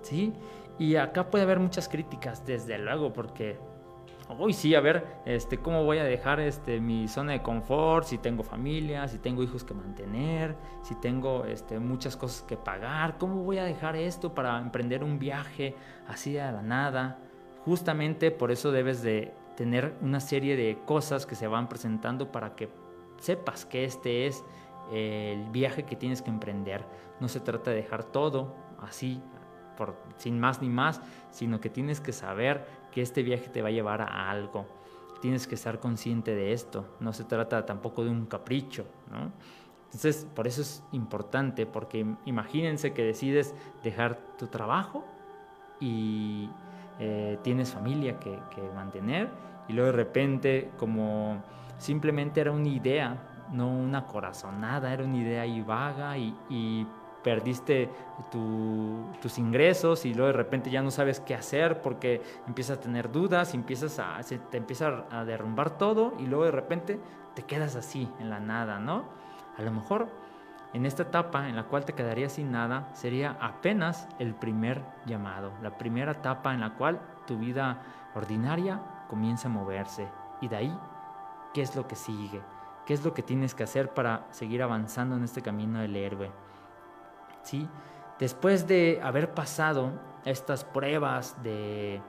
[0.02, 0.34] ¿Sí?
[0.80, 3.60] Y acá puede haber muchas críticas, desde luego, porque
[4.40, 8.18] hoy sí, a ver, este, cómo voy a dejar este, mi zona de confort, si
[8.18, 13.44] tengo familia, si tengo hijos que mantener, si tengo este, muchas cosas que pagar, cómo
[13.44, 15.76] voy a dejar esto para emprender un viaje
[16.08, 17.20] así a la nada.
[17.66, 22.56] Justamente por eso debes de tener una serie de cosas que se van presentando para
[22.56, 22.70] que
[23.20, 24.44] sepas que este es
[24.92, 26.86] el viaje que tienes que emprender.
[27.20, 29.22] No se trata de dejar todo así,
[30.18, 33.72] sin más ni más, sino que tienes que saber que este viaje te va a
[33.72, 34.66] llevar a algo.
[35.22, 36.86] Tienes que estar consciente de esto.
[37.00, 39.32] No se trata tampoco de un capricho, ¿no?
[39.86, 45.04] Entonces, por eso es importante, porque imagínense que decides dejar tu trabajo
[45.82, 46.50] y
[47.00, 48.40] eh, tienes familia que,
[48.74, 49.28] mantener
[49.68, 51.44] y luego de repente como
[51.78, 53.18] simplemente era una idea,
[53.52, 56.88] no una corazonada, era una idea y vaga y, y
[57.24, 57.90] perdiste
[58.32, 63.12] tus ingresos y luego de repente ya no sabes qué hacer porque empiezas a tener
[63.12, 67.00] dudas, empiezas a, se te empieza a derrumbar todo y luego de repente
[67.36, 69.06] te quedas así en la nada, ¿no?
[69.58, 70.08] A lo mejor
[70.74, 75.52] en esta etapa en la cual te quedarías sin nada sería apenas el primer llamado,
[75.62, 77.82] la primera etapa en la cual tu vida
[78.16, 80.08] ordinaria comienza a moverse
[80.40, 80.80] y de ahí,
[81.54, 82.42] ¿qué es lo que sigue?
[82.92, 86.30] ¿Qué es lo que tienes que hacer para seguir avanzando en este camino del héroe?
[87.42, 87.66] ¿sí?
[88.20, 89.94] Después de haber pasado
[90.26, 92.02] estas pruebas de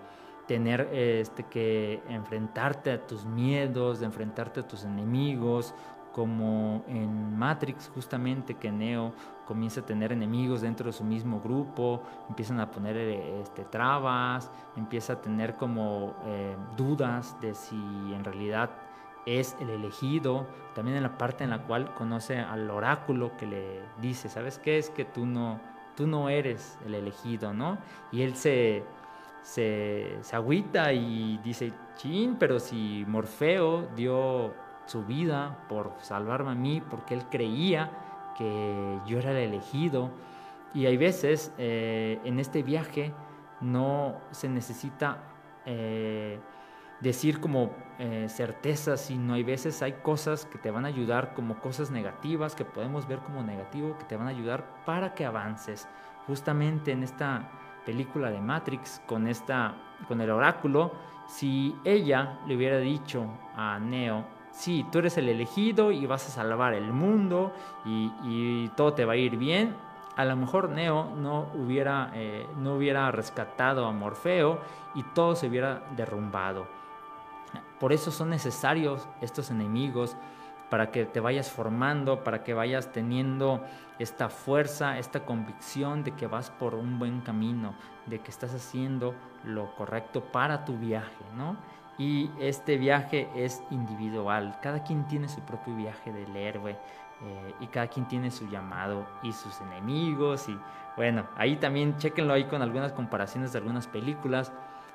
[0.49, 5.73] tener este, que enfrentarte a tus miedos, de enfrentarte a tus enemigos,
[6.11, 9.13] como en Matrix justamente que Neo
[9.47, 15.13] comienza a tener enemigos dentro de su mismo grupo, empiezan a poner este, trabas, empieza
[15.13, 18.71] a tener como eh, dudas de si en realidad
[19.27, 23.81] es el elegido, también en la parte en la cual conoce al oráculo que le
[24.01, 24.79] dice, ¿sabes qué?
[24.79, 25.61] Es que tú no,
[25.97, 27.79] tú no eres el elegido, ¿no?
[28.11, 28.85] Y él se,
[29.43, 34.55] se, agüita y dice, chin, pero si Morfeo dio
[34.87, 37.91] su vida por salvarme a mí, porque él creía
[38.37, 40.11] que yo era el elegido.
[40.75, 43.13] Y hay veces eh, en este viaje
[43.61, 45.19] no se necesita
[45.67, 46.41] eh,
[47.01, 51.59] decir como eh, certezas, sino hay veces hay cosas que te van a ayudar como
[51.61, 55.87] cosas negativas, que podemos ver como negativo, que te van a ayudar para que avances.
[56.27, 57.51] Justamente en esta
[57.85, 59.75] película de Matrix, con, esta,
[60.09, 60.93] con el oráculo,
[61.27, 63.27] si ella le hubiera dicho
[63.57, 67.53] a Neo, sí, tú eres el elegido y vas a salvar el mundo
[67.85, 69.75] y, todo te va a ir bien,
[70.17, 74.61] a lo mejor Neo no hubiera, eh, no hubiera rescatado a Morfeo
[74.95, 76.82] y todo se hubiera derrumbado.
[77.83, 80.17] Por eso son necesarios estos enemigos
[80.71, 83.61] para que te vayas formando, para que vayas teniendo
[83.99, 87.75] esta fuerza, esta convicción de que vas por un buen camino,
[88.07, 91.57] de que estás haciendo lo correcto para tu viaje, ¿no?
[91.99, 96.79] Y este viaje es individual, cada quien tiene su propio viaje del héroe
[97.25, 100.57] eh, y cada quien tiene su llamado y sus enemigos y
[100.97, 104.53] bueno, ahí también chequenlo ahí con algunas comparaciones de algunas películas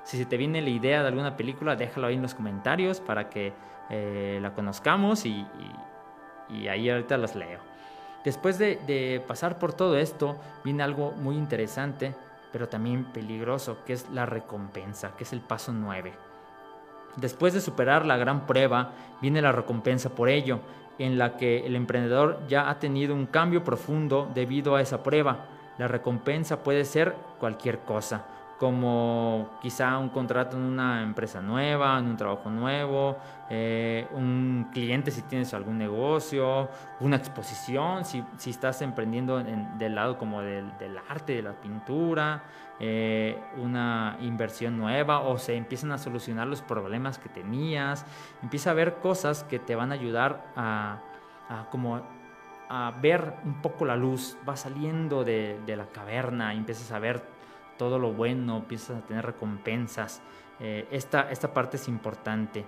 [0.08, 3.30] si se te viene la idea de alguna película, déjalo ahí en los comentarios para
[3.30, 3.52] que
[3.90, 5.46] eh, la conozcamos y,
[6.70, 7.60] ahí ahorita las leo.
[8.24, 12.16] Después de, pasar por todo esto, viene algo muy interesante,
[12.54, 16.14] pero también peligroso, que es la recompensa, que es el paso 9.
[17.18, 20.62] Después de superar la gran prueba, viene la recompensa por ello,
[21.00, 25.48] en la que el emprendedor ya ha tenido un cambio profundo debido a esa prueba.
[25.78, 32.08] La recompensa puede ser cualquier cosa como quizá un contrato en una empresa nueva, en
[32.08, 33.18] un trabajo nuevo,
[33.50, 36.68] eh, un cliente si tienes algún negocio,
[37.00, 40.72] una exposición, si, si estás emprendiendo del lado como del,
[41.08, 42.44] arte, de la pintura,
[42.80, 48.06] eh, una inversión nueva o se empiezan a solucionar los problemas que tenías,
[48.42, 51.00] empieza a ver cosas que te van a ayudar a,
[51.48, 52.02] a como
[52.70, 57.37] a ver un poco la luz, va saliendo de, de la caverna, empiezas a ver
[57.78, 60.22] todo lo bueno, empiezas a tener recompensas.
[60.60, 62.66] Eh, esta, esta parte es importante,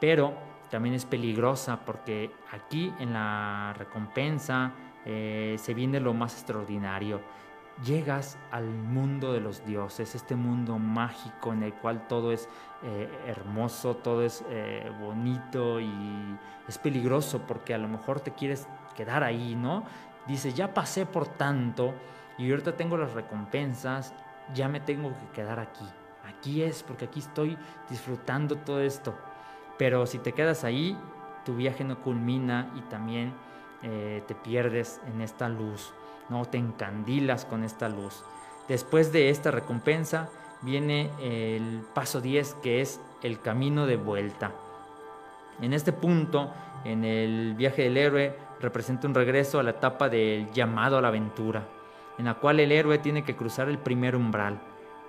[0.00, 0.34] pero
[0.70, 4.72] también es peligrosa porque aquí en la recompensa
[5.04, 7.20] eh, se viene lo más extraordinario.
[7.84, 12.48] Llegas al mundo de los dioses, este mundo mágico en el cual todo es
[12.82, 14.44] eh, hermoso, todo es
[15.00, 15.90] bonito y
[16.68, 19.84] es peligroso porque a lo mejor te quieres quedar ahí, ¿no?
[20.26, 21.94] Dice, ya pasé por tanto
[22.38, 24.14] y ahorita tengo las recompensas
[24.54, 25.84] ya me tengo que quedar aquí.
[26.26, 27.56] Aquí es porque aquí estoy
[27.90, 29.14] disfrutando todo esto.
[29.78, 30.96] Pero si te quedas ahí,
[31.44, 33.34] tu viaje no culmina y también
[33.82, 35.92] eh, te pierdes en esta luz,
[36.28, 38.22] no te encandilas con esta luz.
[38.68, 40.28] Después de esta recompensa
[40.62, 44.52] viene el paso 10 que es el camino de vuelta.
[45.60, 46.52] En este punto,
[46.84, 51.08] en el viaje del héroe, representa un regreso a la etapa del llamado a la
[51.08, 51.66] aventura,
[52.18, 54.60] en la cual el héroe tiene que cruzar el primer umbral.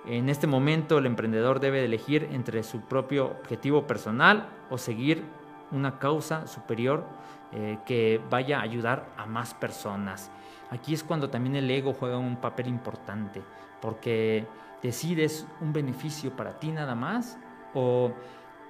[0.06, 5.24] En este momento el emprendedor debe elegir entre su propio objetivo personal o seguir
[5.70, 7.04] una causa superior
[7.52, 10.30] eh, que vaya a ayudar a más personas.
[10.70, 13.42] Aquí es cuando también el ego juega un papel importante,
[13.80, 14.46] porque
[14.82, 17.38] decides un beneficio para ti nada más
[17.72, 18.12] o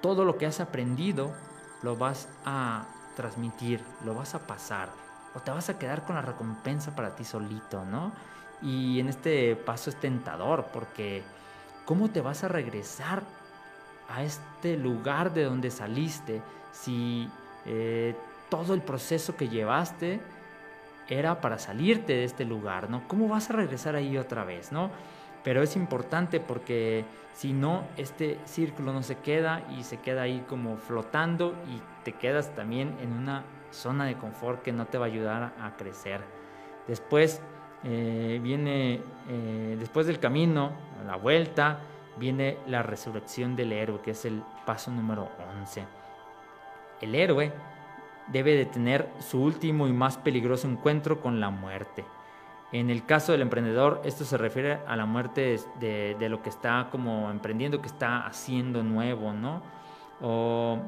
[0.01, 1.35] todo lo que has aprendido
[1.83, 5.04] lo vas a transmitir, lo vas a pasar
[5.35, 8.13] o te vas a quedar con la recompensa para ti solito, ¿no?
[8.63, 11.23] Y en este paso es tentador porque
[11.85, 13.23] ¿cómo te vas a regresar
[14.09, 16.41] a este lugar de donde saliste
[16.73, 17.29] si
[17.67, 18.15] eh,
[18.49, 20.21] todo el proceso que llevaste
[21.09, 23.07] era para salirte de este lugar, ¿no?
[23.09, 24.91] ¿Cómo vas a regresar ahí otra vez, ¿no?
[25.43, 27.05] Pero es importante porque
[27.35, 32.13] si no, este círculo no se queda y se queda ahí como flotando y te
[32.13, 33.43] quedas también en una
[33.75, 36.21] zona de confort que no te va a ayudar a crecer.
[36.87, 37.43] Después
[37.83, 40.73] eh, viene, eh, después del camino,
[41.07, 41.81] la vuelta,
[42.17, 45.29] viene la resurrección del héroe, que es el paso número
[45.61, 45.85] 11.
[47.03, 47.53] El héroe
[48.29, 52.05] debe de tener su último y más peligroso encuentro con la muerte.
[52.73, 56.49] En el caso del emprendedor, esto se refiere a la muerte de, de, lo que
[56.49, 59.63] está como emprendiendo, que está haciendo nuevo, ¿no?
[60.21, 60.79] O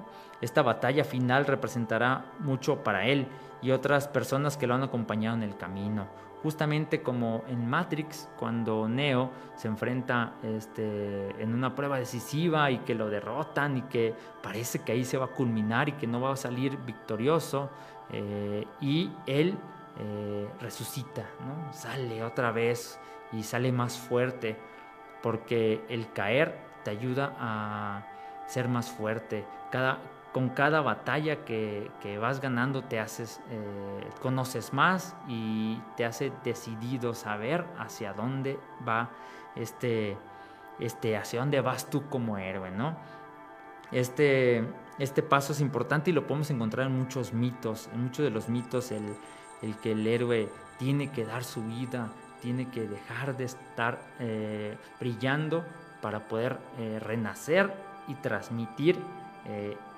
[0.40, 3.26] esta batalla final representará mucho para él
[3.62, 6.06] y otras personas que lo han acompañado en el camino
[6.46, 12.94] justamente como en Matrix, cuando Neo se enfrenta este, en una prueba decisiva y que
[12.94, 14.14] lo derrotan y que
[14.44, 17.68] parece que ahí se va a culminar y que no va a salir victorioso,
[18.12, 19.58] eh, y él
[19.98, 21.72] eh, resucita, ¿no?
[21.72, 23.00] sale otra vez
[23.32, 24.56] y sale más fuerte,
[25.24, 28.06] porque el caer te ayuda a
[28.46, 29.44] ser más fuerte.
[29.72, 29.98] Cada,
[30.36, 37.14] con cada batalla que, vas ganando te haces, eh, conoces más y te hace decidido
[37.14, 39.08] saber hacia dónde va
[39.54, 40.18] este,
[40.78, 42.98] este, hacia dónde vas tú como héroe, ¿no?
[43.92, 44.62] Este,
[44.98, 48.50] este paso es importante y lo podemos encontrar en muchos mitos, en muchos de los
[48.50, 49.16] mitos el,
[49.82, 52.10] que el héroe tiene que dar su vida,
[52.42, 55.64] tiene que dejar de estar eh, brillando
[56.02, 57.72] para poder eh, renacer
[58.06, 58.98] y transmitir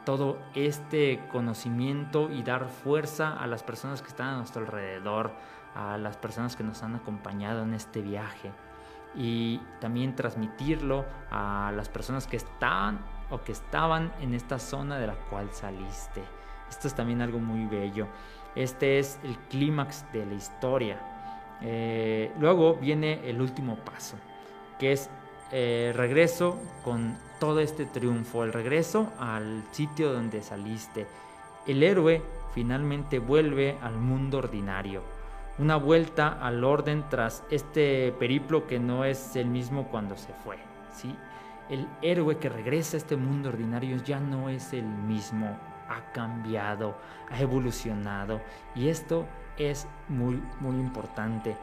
[0.09, 5.32] todo este conocimiento y dar fuerza a las personas que están a nuestro alrededor,
[5.74, 8.50] a las personas que nos han acompañado en este viaje
[9.14, 15.09] y también transmitirlo a las personas que están o que estaban en esta zona de
[15.09, 16.22] la cual saliste.
[16.70, 18.09] Esto es también algo muy bello.
[18.54, 20.98] Este es el clímax de la historia.
[21.61, 24.16] Eh, luego viene el último paso,
[24.78, 25.11] que es
[25.51, 31.07] eh, regreso con todo este triunfo, el regreso al sitio donde saliste.
[31.66, 32.22] El héroe
[32.55, 35.03] finalmente vuelve al mundo ordinario,
[35.59, 40.57] una vuelta al orden tras este periplo que no es el mismo cuando se fue.
[40.92, 41.14] ¿sí?
[41.68, 46.96] El héroe que regresa a este mundo ordinario ya no es el mismo, ha cambiado,
[47.30, 48.40] ha evolucionado
[48.74, 49.26] y esto
[49.57, 51.57] es muy muy importante,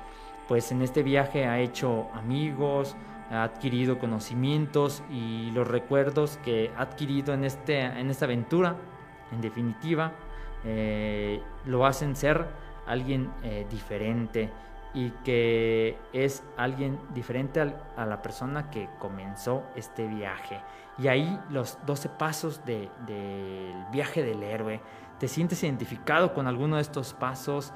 [0.47, 2.95] pues en este viaje ha hecho amigos,
[3.31, 8.75] ha adquirido conocimientos y los recuerdos que ha adquirido en, este, en esta aventura,
[9.31, 10.13] en definitiva,
[10.63, 12.47] eh, lo hacen ser
[12.85, 14.51] alguien eh, diferente
[14.93, 17.59] y que es alguien diferente
[17.97, 20.61] a la persona que comenzó este viaje.
[20.97, 22.89] Y ahí los 12 pasos del
[23.91, 24.79] viaje del héroe,
[25.19, 27.73] te sientes identificado con alguno de estos pasos,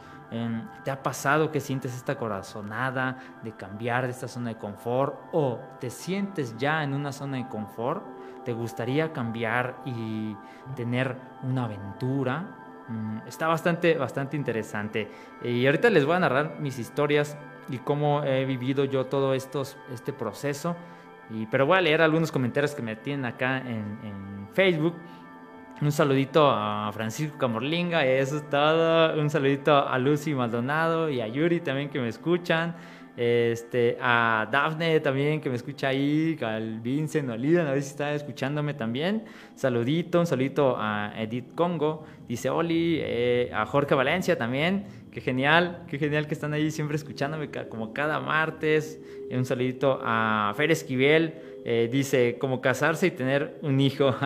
[0.83, 5.59] ¿Te ha pasado que sientes esta corazonada de cambiar de esta zona de confort o
[5.79, 8.03] te sientes ya en una zona de confort?
[8.45, 10.35] ¿Te gustaría cambiar y
[10.75, 12.45] tener una aventura?
[12.87, 15.09] Mm, está bastante, bastante interesante.
[15.43, 17.35] Y ahorita les voy a narrar mis historias
[17.67, 20.75] y cómo he vivido yo todo este proceso.
[21.31, 24.95] Y, pero voy a leer algunos comentarios que me tienen acá en Facebook.
[25.81, 29.17] Un saludito a Francisco Camorlinga, eso es todo.
[29.17, 32.75] Un saludito a Lucy Maldonado y a Yuri también que me escuchan.
[33.15, 38.13] Este, a Dafne también que me escucha ahí, al Vincent Oliva, a ver si está
[38.13, 39.23] escuchándome también.
[39.55, 45.83] Saludito, un saludito a Edith Congo, dice Oli, eh, a Jorge Valencia también, qué genial,
[45.89, 48.99] qué genial que están ahí siempre escuchándome como cada martes.
[49.31, 51.33] un saludito a Fer Esquivel,
[51.65, 54.15] eh, dice, como casarse y tener un hijo.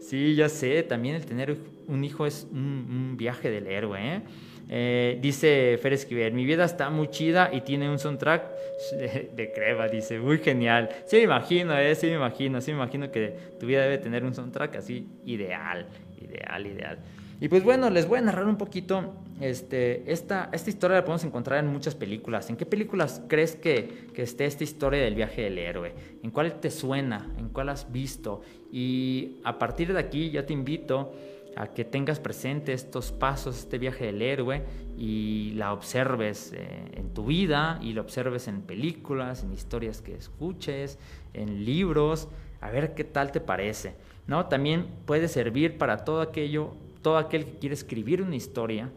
[0.00, 3.98] Sí, ya sé, también el tener un hijo es un, viaje del héroe.
[4.00, 4.22] ¿eh?
[4.68, 8.44] Eh, dice Fer Esquivel, mi vida está muy chida y tiene un soundtrack
[8.92, 10.88] de, de crema, dice, muy genial.
[11.06, 14.24] Sí me imagino, eh, sí me imagino, sí me imagino que tu vida debe tener
[14.24, 15.86] un soundtrack así ideal,
[16.20, 16.98] ideal, ideal.
[17.40, 19.14] Y pues bueno, les voy a narrar un poquito.
[19.40, 22.50] Este, esta, esta historia la podemos encontrar en muchas películas.
[22.50, 25.94] ¿En qué películas crees que, que esté esta historia del viaje del héroe?
[26.22, 27.30] ¿En cuál te suena?
[27.38, 28.42] ¿En cuál has visto?
[28.70, 31.14] Y a partir de aquí ya te invito
[31.56, 34.62] a que tengas presente estos pasos, este viaje del héroe
[34.98, 40.14] y la observes eh, en tu vida y lo observes en películas, en historias que
[40.14, 40.98] escuches,
[41.32, 42.28] en libros,
[42.60, 43.94] a ver qué tal te parece.
[44.26, 44.46] ¿no?
[44.46, 48.90] También puede servir para todo aquello todo aquel que quiere escribir una historia,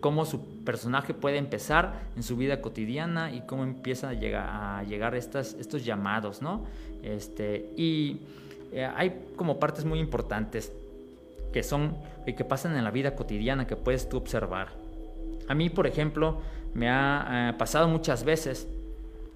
[0.00, 4.82] cómo su personaje puede empezar en su vida cotidiana y cómo empieza a llegar, a
[4.84, 6.64] llegar estos llamados, ¿no?
[7.02, 8.20] Este, y
[8.72, 10.72] eh, hay como partes muy importantes
[11.52, 11.96] que son
[12.26, 14.68] y que pasan en la vida cotidiana que puedes tú observar.
[15.48, 16.40] A mí, por ejemplo,
[16.74, 18.68] me ha eh, pasado muchas veces.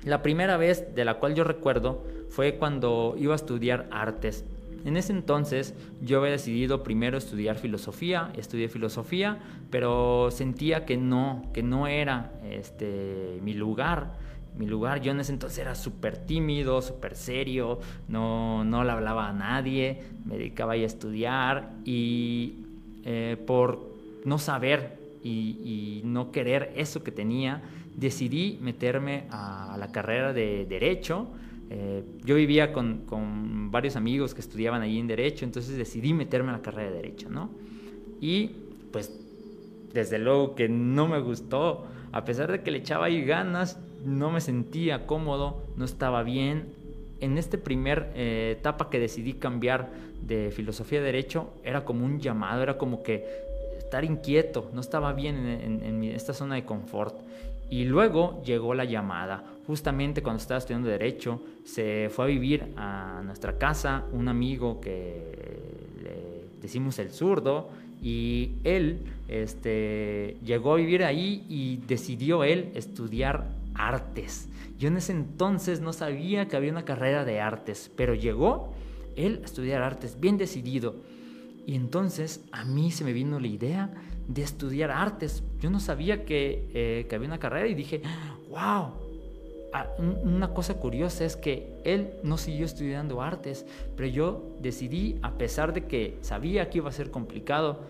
[0.05, 4.45] La primera vez de la cual yo recuerdo fue cuando iba a estudiar artes.
[4.85, 9.39] En ese entonces yo había decidido primero estudiar filosofía, estudié filosofía,
[9.71, 14.13] pero sentía que no, que no era este, mi lugar.
[14.59, 19.29] Mi lugar, yo en ese entonces era súper tímido, súper serio, no, no le hablaba
[19.29, 22.59] a nadie, me dedicaba a estudiar y
[23.05, 23.81] eh, por
[24.25, 27.63] no saber y, no querer eso que tenía,
[27.97, 31.29] decidí meterme a la carrera de Derecho
[31.71, 36.57] eh, yo vivía con, varios amigos que estudiaban allí en Derecho, entonces decidí meterme en
[36.57, 37.51] la carrera de Derecho, ¿no?
[38.21, 38.51] Y
[38.93, 39.13] pues
[39.93, 44.31] desde luego que no me gustó, a pesar de que le echaba ahí ganas, no
[44.31, 46.73] me sentía cómodo, no estaba bien.
[47.21, 49.91] En esta primer eh, etapa que decidí cambiar
[50.23, 53.25] de filosofía de derecho, era como un llamado, era como que
[53.79, 57.15] estar inquieto, no estaba bien en, en esta zona de confort.
[57.71, 59.45] Y luego llegó la llamada.
[59.67, 65.39] Justamente cuando estaba estudiando Derecho, se fue a vivir a nuestra casa un amigo que
[66.03, 67.71] le decimos el zurdo,
[68.05, 68.99] y él
[69.29, 74.49] este, llegó a vivir ahí y decidió él estudiar artes.
[74.79, 78.75] Yo en ese entonces no sabía que había una carrera de artes, pero llegó
[79.17, 80.97] él a estudiar artes, bien decidido.
[81.67, 83.91] Y entonces a mí se me vino la idea
[84.29, 85.43] de estudiar artes.
[85.61, 88.03] Yo no sabía que, eh, que había una carrera y dije,
[88.51, 89.05] wow.
[89.77, 93.67] Ah, una cosa curiosa es que él no siguió estudiando artes,
[93.97, 97.81] pero yo decidí, a pesar de que sabía que iba a ser complicado,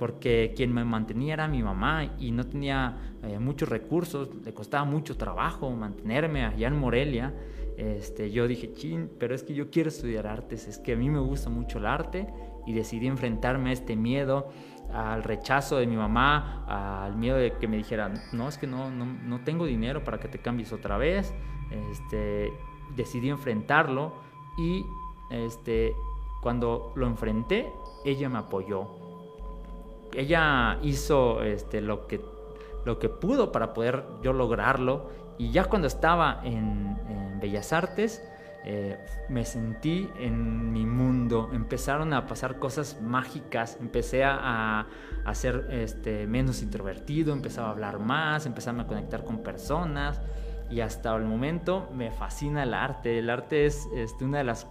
[0.00, 4.84] porque quien me mantenía era mi mamá y no tenía eh, muchos recursos, le costaba
[4.84, 7.34] mucho trabajo mantenerme allá en Morelia.
[7.80, 11.08] Este, yo dije, chin, pero es que yo quiero estudiar artes, es que a mí
[11.08, 12.26] me gusta mucho el arte
[12.66, 14.48] y decidí enfrentarme a este miedo
[14.92, 16.66] al rechazo de mi mamá,
[17.06, 20.20] al miedo de que me dijeran, no, es que no, no, no tengo dinero para
[20.20, 21.32] que te cambies otra vez.
[21.90, 22.52] Este,
[22.96, 24.12] decidí enfrentarlo
[24.58, 24.84] y
[25.30, 25.94] este,
[26.42, 27.72] cuando lo enfrenté,
[28.04, 28.88] ella me apoyó.
[30.12, 32.20] Ella hizo este, lo, que,
[32.84, 35.08] lo que pudo para poder yo lograrlo
[35.38, 38.22] y ya cuando estaba en, en Bellas Artes,
[38.64, 38.98] eh,
[39.30, 44.86] me sentí en mi mundo, empezaron a pasar cosas mágicas, empecé a,
[45.24, 50.20] a, ser este, menos introvertido, empezaba a hablar más, empezaba a conectar con personas
[50.70, 53.18] y hasta el momento me fascina el arte.
[53.18, 54.66] El arte es este, una de las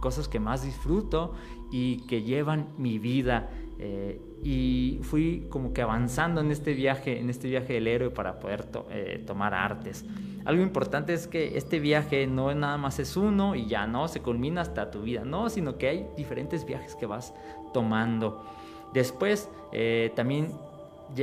[0.00, 1.34] cosas que más disfruto
[1.70, 3.50] y que llevan mi vida.
[3.78, 8.38] Eh, y fui como que avanzando en este viaje, en este viaje del héroe para
[8.38, 10.04] poder eh, tomar artes.
[10.44, 14.20] Algo importante es que este viaje no nada más es uno y ya no se
[14.20, 17.34] culmina hasta tu vida, no, sino que hay diferentes viajes que vas
[17.74, 18.46] tomando.
[18.94, 20.52] Después eh, también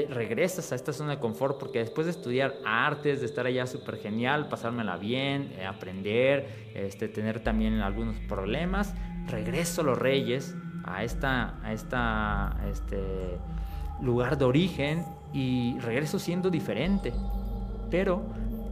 [0.09, 3.99] regresas a esta zona de confort porque después de estudiar artes, de estar allá súper
[3.99, 8.93] genial, pasármela bien, aprender, este, tener también algunos problemas,
[9.29, 10.53] regreso a los reyes
[10.83, 13.37] a esta, a esta este,
[14.01, 17.13] lugar de origen y regreso siendo diferente.
[17.89, 18.23] Pero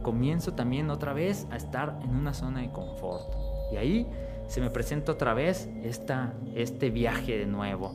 [0.02, 3.34] comienzo también otra vez a estar en una zona de confort.
[3.72, 4.06] Y ahí
[4.48, 7.94] se me presenta otra vez esta, este viaje de nuevo.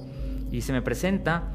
[0.51, 1.51] Y se me presenta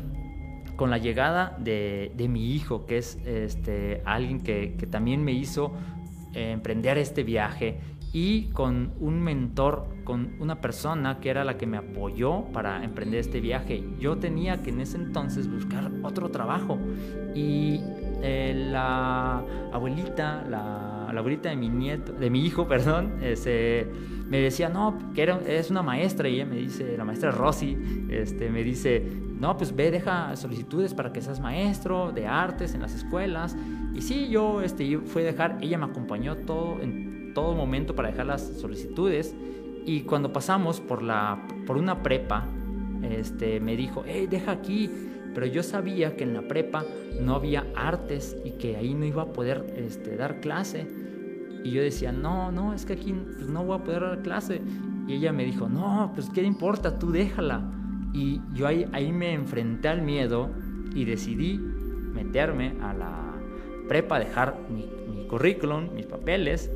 [0.77, 5.33] con la llegada de, de mi hijo, que es este, alguien que, que también me
[5.33, 5.73] hizo
[6.35, 7.79] eh, emprender este viaje
[8.13, 13.21] y con un mentor, con una persona que era la que me apoyó para emprender
[13.21, 13.83] este viaje.
[13.99, 16.79] Yo tenía que en ese entonces buscar otro trabajo
[17.35, 17.81] y
[18.23, 19.43] eh, la
[19.73, 23.91] abuelita, la, abuelita de mi nieto, de mi hijo, perdón, eh,
[24.29, 27.77] me decía, no, que es una maestra y ella me dice, la maestra Rosy,
[28.11, 29.03] este, me dice,
[29.41, 33.57] no, pues ve, deja solicitudes para que seas maestro de artes en las escuelas.
[33.95, 38.11] Y sí, yo este, fui a dejar, ella me acompañó todo, en todo momento para
[38.11, 39.35] dejar las solicitudes.
[39.85, 42.47] Y cuando pasamos por, la, por una prepa,
[43.03, 44.91] este, me dijo, hey, deja aquí.
[45.35, 46.85] Pero yo sabía que en la prepa
[47.21, 50.87] no había artes y que ahí no iba a poder este, dar clase.
[51.65, 54.61] Y yo decía, no, no, es que aquí pues, no voy a poder dar clase.
[55.07, 57.63] Y ella me dijo, no, pues qué importa, tú déjala.
[58.13, 60.51] Y yo ahí, ahí me enfrenté al miedo
[60.95, 61.59] y decidí
[62.13, 63.35] meterme a la
[63.89, 64.87] prepa, dejar mi,
[65.29, 66.71] currículum, mis papeles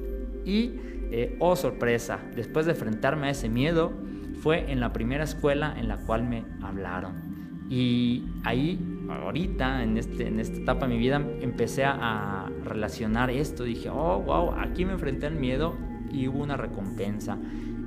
[0.47, 0.81] y,
[1.11, 3.93] eh, oh sorpresa, después de enfrentarme a ese miedo,
[4.41, 7.67] fue en la primera escuela en la cual me hablaron.
[7.69, 8.79] Y ahí,
[9.11, 13.65] ahorita, en, este, en esta etapa de mi vida, empecé a relacionar esto.
[13.65, 15.77] Dije, oh, wow, aquí me enfrenté al miedo
[16.13, 17.37] y hubo una recompensa.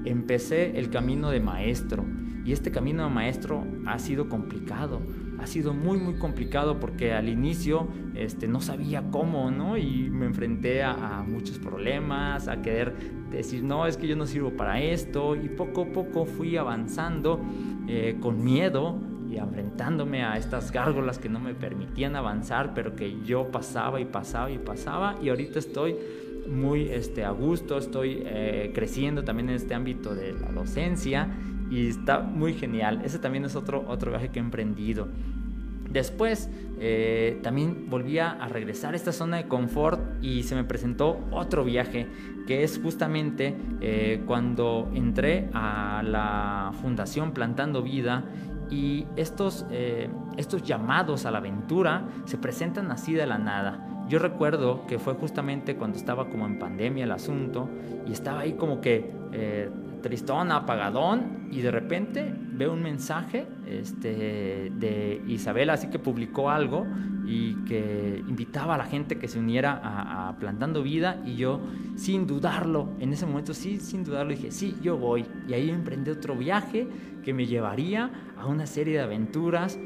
[0.03, 2.05] Empecé el camino de maestro
[2.50, 5.04] y este camino maestro ha sido complicado,
[5.38, 9.78] ha sido muy muy complicado porque al inicio este, no sabía cómo, ¿no?
[9.78, 12.95] Y me enfrenté a, muchos problemas, a querer
[13.30, 17.39] decir, no, es que yo no sirvo para esto y poco a poco fui avanzando
[17.88, 18.97] eh, con miedo
[19.30, 24.06] y enfrentándome a estas gárgolas que no me permitían avanzar, pero que yo pasaba y
[24.06, 25.18] pasaba y pasaba.
[25.22, 25.95] Y ahorita estoy
[26.47, 31.30] muy este, a gusto, estoy eh, creciendo también en este ámbito de la docencia
[31.70, 33.01] y está muy genial.
[33.03, 35.07] Ese también es otro, otro viaje que he emprendido.
[35.89, 36.49] Después
[36.80, 41.65] eh, también volví a regresar a esta zona de confort y se me presentó otro
[41.65, 42.07] viaje
[42.45, 48.24] que es justamente eh, cuando entré a la fundación Plantando Vida
[48.70, 54.05] y estos, eh, estos llamados a la aventura se presentan así de la nada.
[54.07, 57.67] Yo recuerdo que fue justamente cuando estaba como en pandemia el asunto
[58.07, 59.11] y estaba ahí como que
[60.02, 66.86] tristón, apagadón, y de repente veo un mensaje este, de Isabela, así que publicó algo
[67.26, 71.60] y que invitaba a la gente que se uniera a, Plantando Vida, y yo,
[71.95, 75.26] sin dudarlo, en ese momento sí, sin dudarlo, dije, sí, yo voy.
[75.47, 76.88] Y ahí emprendí otro viaje
[77.24, 79.78] que me llevaría a una serie de aventuras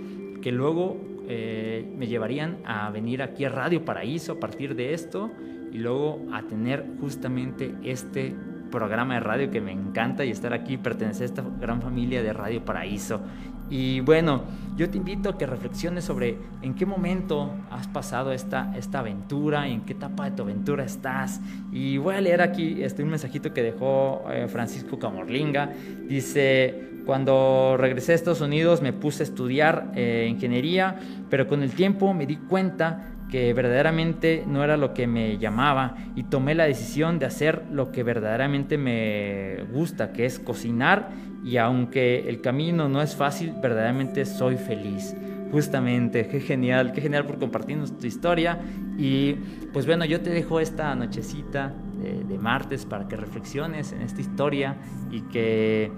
[0.41, 0.97] que luego
[1.27, 5.31] eh, me llevarían a venir aquí a Radio Paraíso a partir de esto
[5.71, 8.35] y luego a tener justamente este
[8.73, 12.33] programa de radio que me encanta y estar aquí, pertenecer a esta gran familia de
[12.33, 13.21] Radio Paraíso.
[13.69, 14.41] Y bueno,
[14.75, 19.67] yo te invito a que reflexiones sobre en qué momento has pasado esta, esta aventura,
[19.67, 21.39] en qué etapa de tu aventura estás.
[21.71, 25.69] Y voy a leer aquí este, un mensajito que dejó eh, Francisco Camorlinga.
[26.07, 30.95] Dice, cuando regresé a Estados Unidos me puse a estudiar eh, ingeniería,
[31.29, 35.95] pero con el tiempo me di cuenta que verdaderamente no era lo que me llamaba
[36.15, 41.09] y tomé la decisión de hacer lo que verdaderamente me gusta, que es cocinar
[41.43, 45.15] y aunque el camino no es fácil, verdaderamente soy feliz.
[45.51, 48.59] Justamente, qué genial, qué genial por compartirnos tu historia
[48.97, 49.33] y
[49.71, 54.75] pues bueno, yo te dejo esta nochecita de, martes para que reflexiones en esta historia
[55.11, 55.91] y que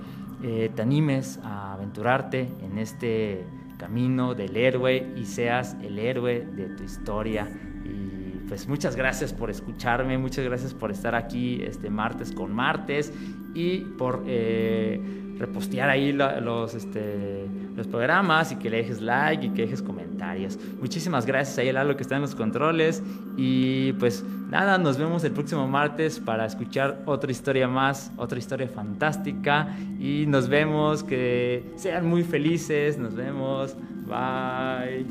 [0.44, 3.44] eh, te animes a aventurarte en este
[3.78, 7.48] camino del héroe y seas el héroe de tu historia.
[7.84, 13.12] Y pues muchas gracias por escucharme, muchas gracias por estar aquí este martes con martes
[13.54, 15.00] y por eh,
[15.38, 20.58] repostear ahí los, este, los programas y que le dejes like y que dejes comentarios.
[20.80, 23.04] Muchísimas gracias ahí Lalo que está en los controles
[23.38, 28.68] y pues nada, nos vemos el próximo martes para escuchar otra historia más, otra historia
[28.68, 33.76] fantástica y nos vemos, que sean muy felices, nos vemos,
[34.08, 35.06] bye.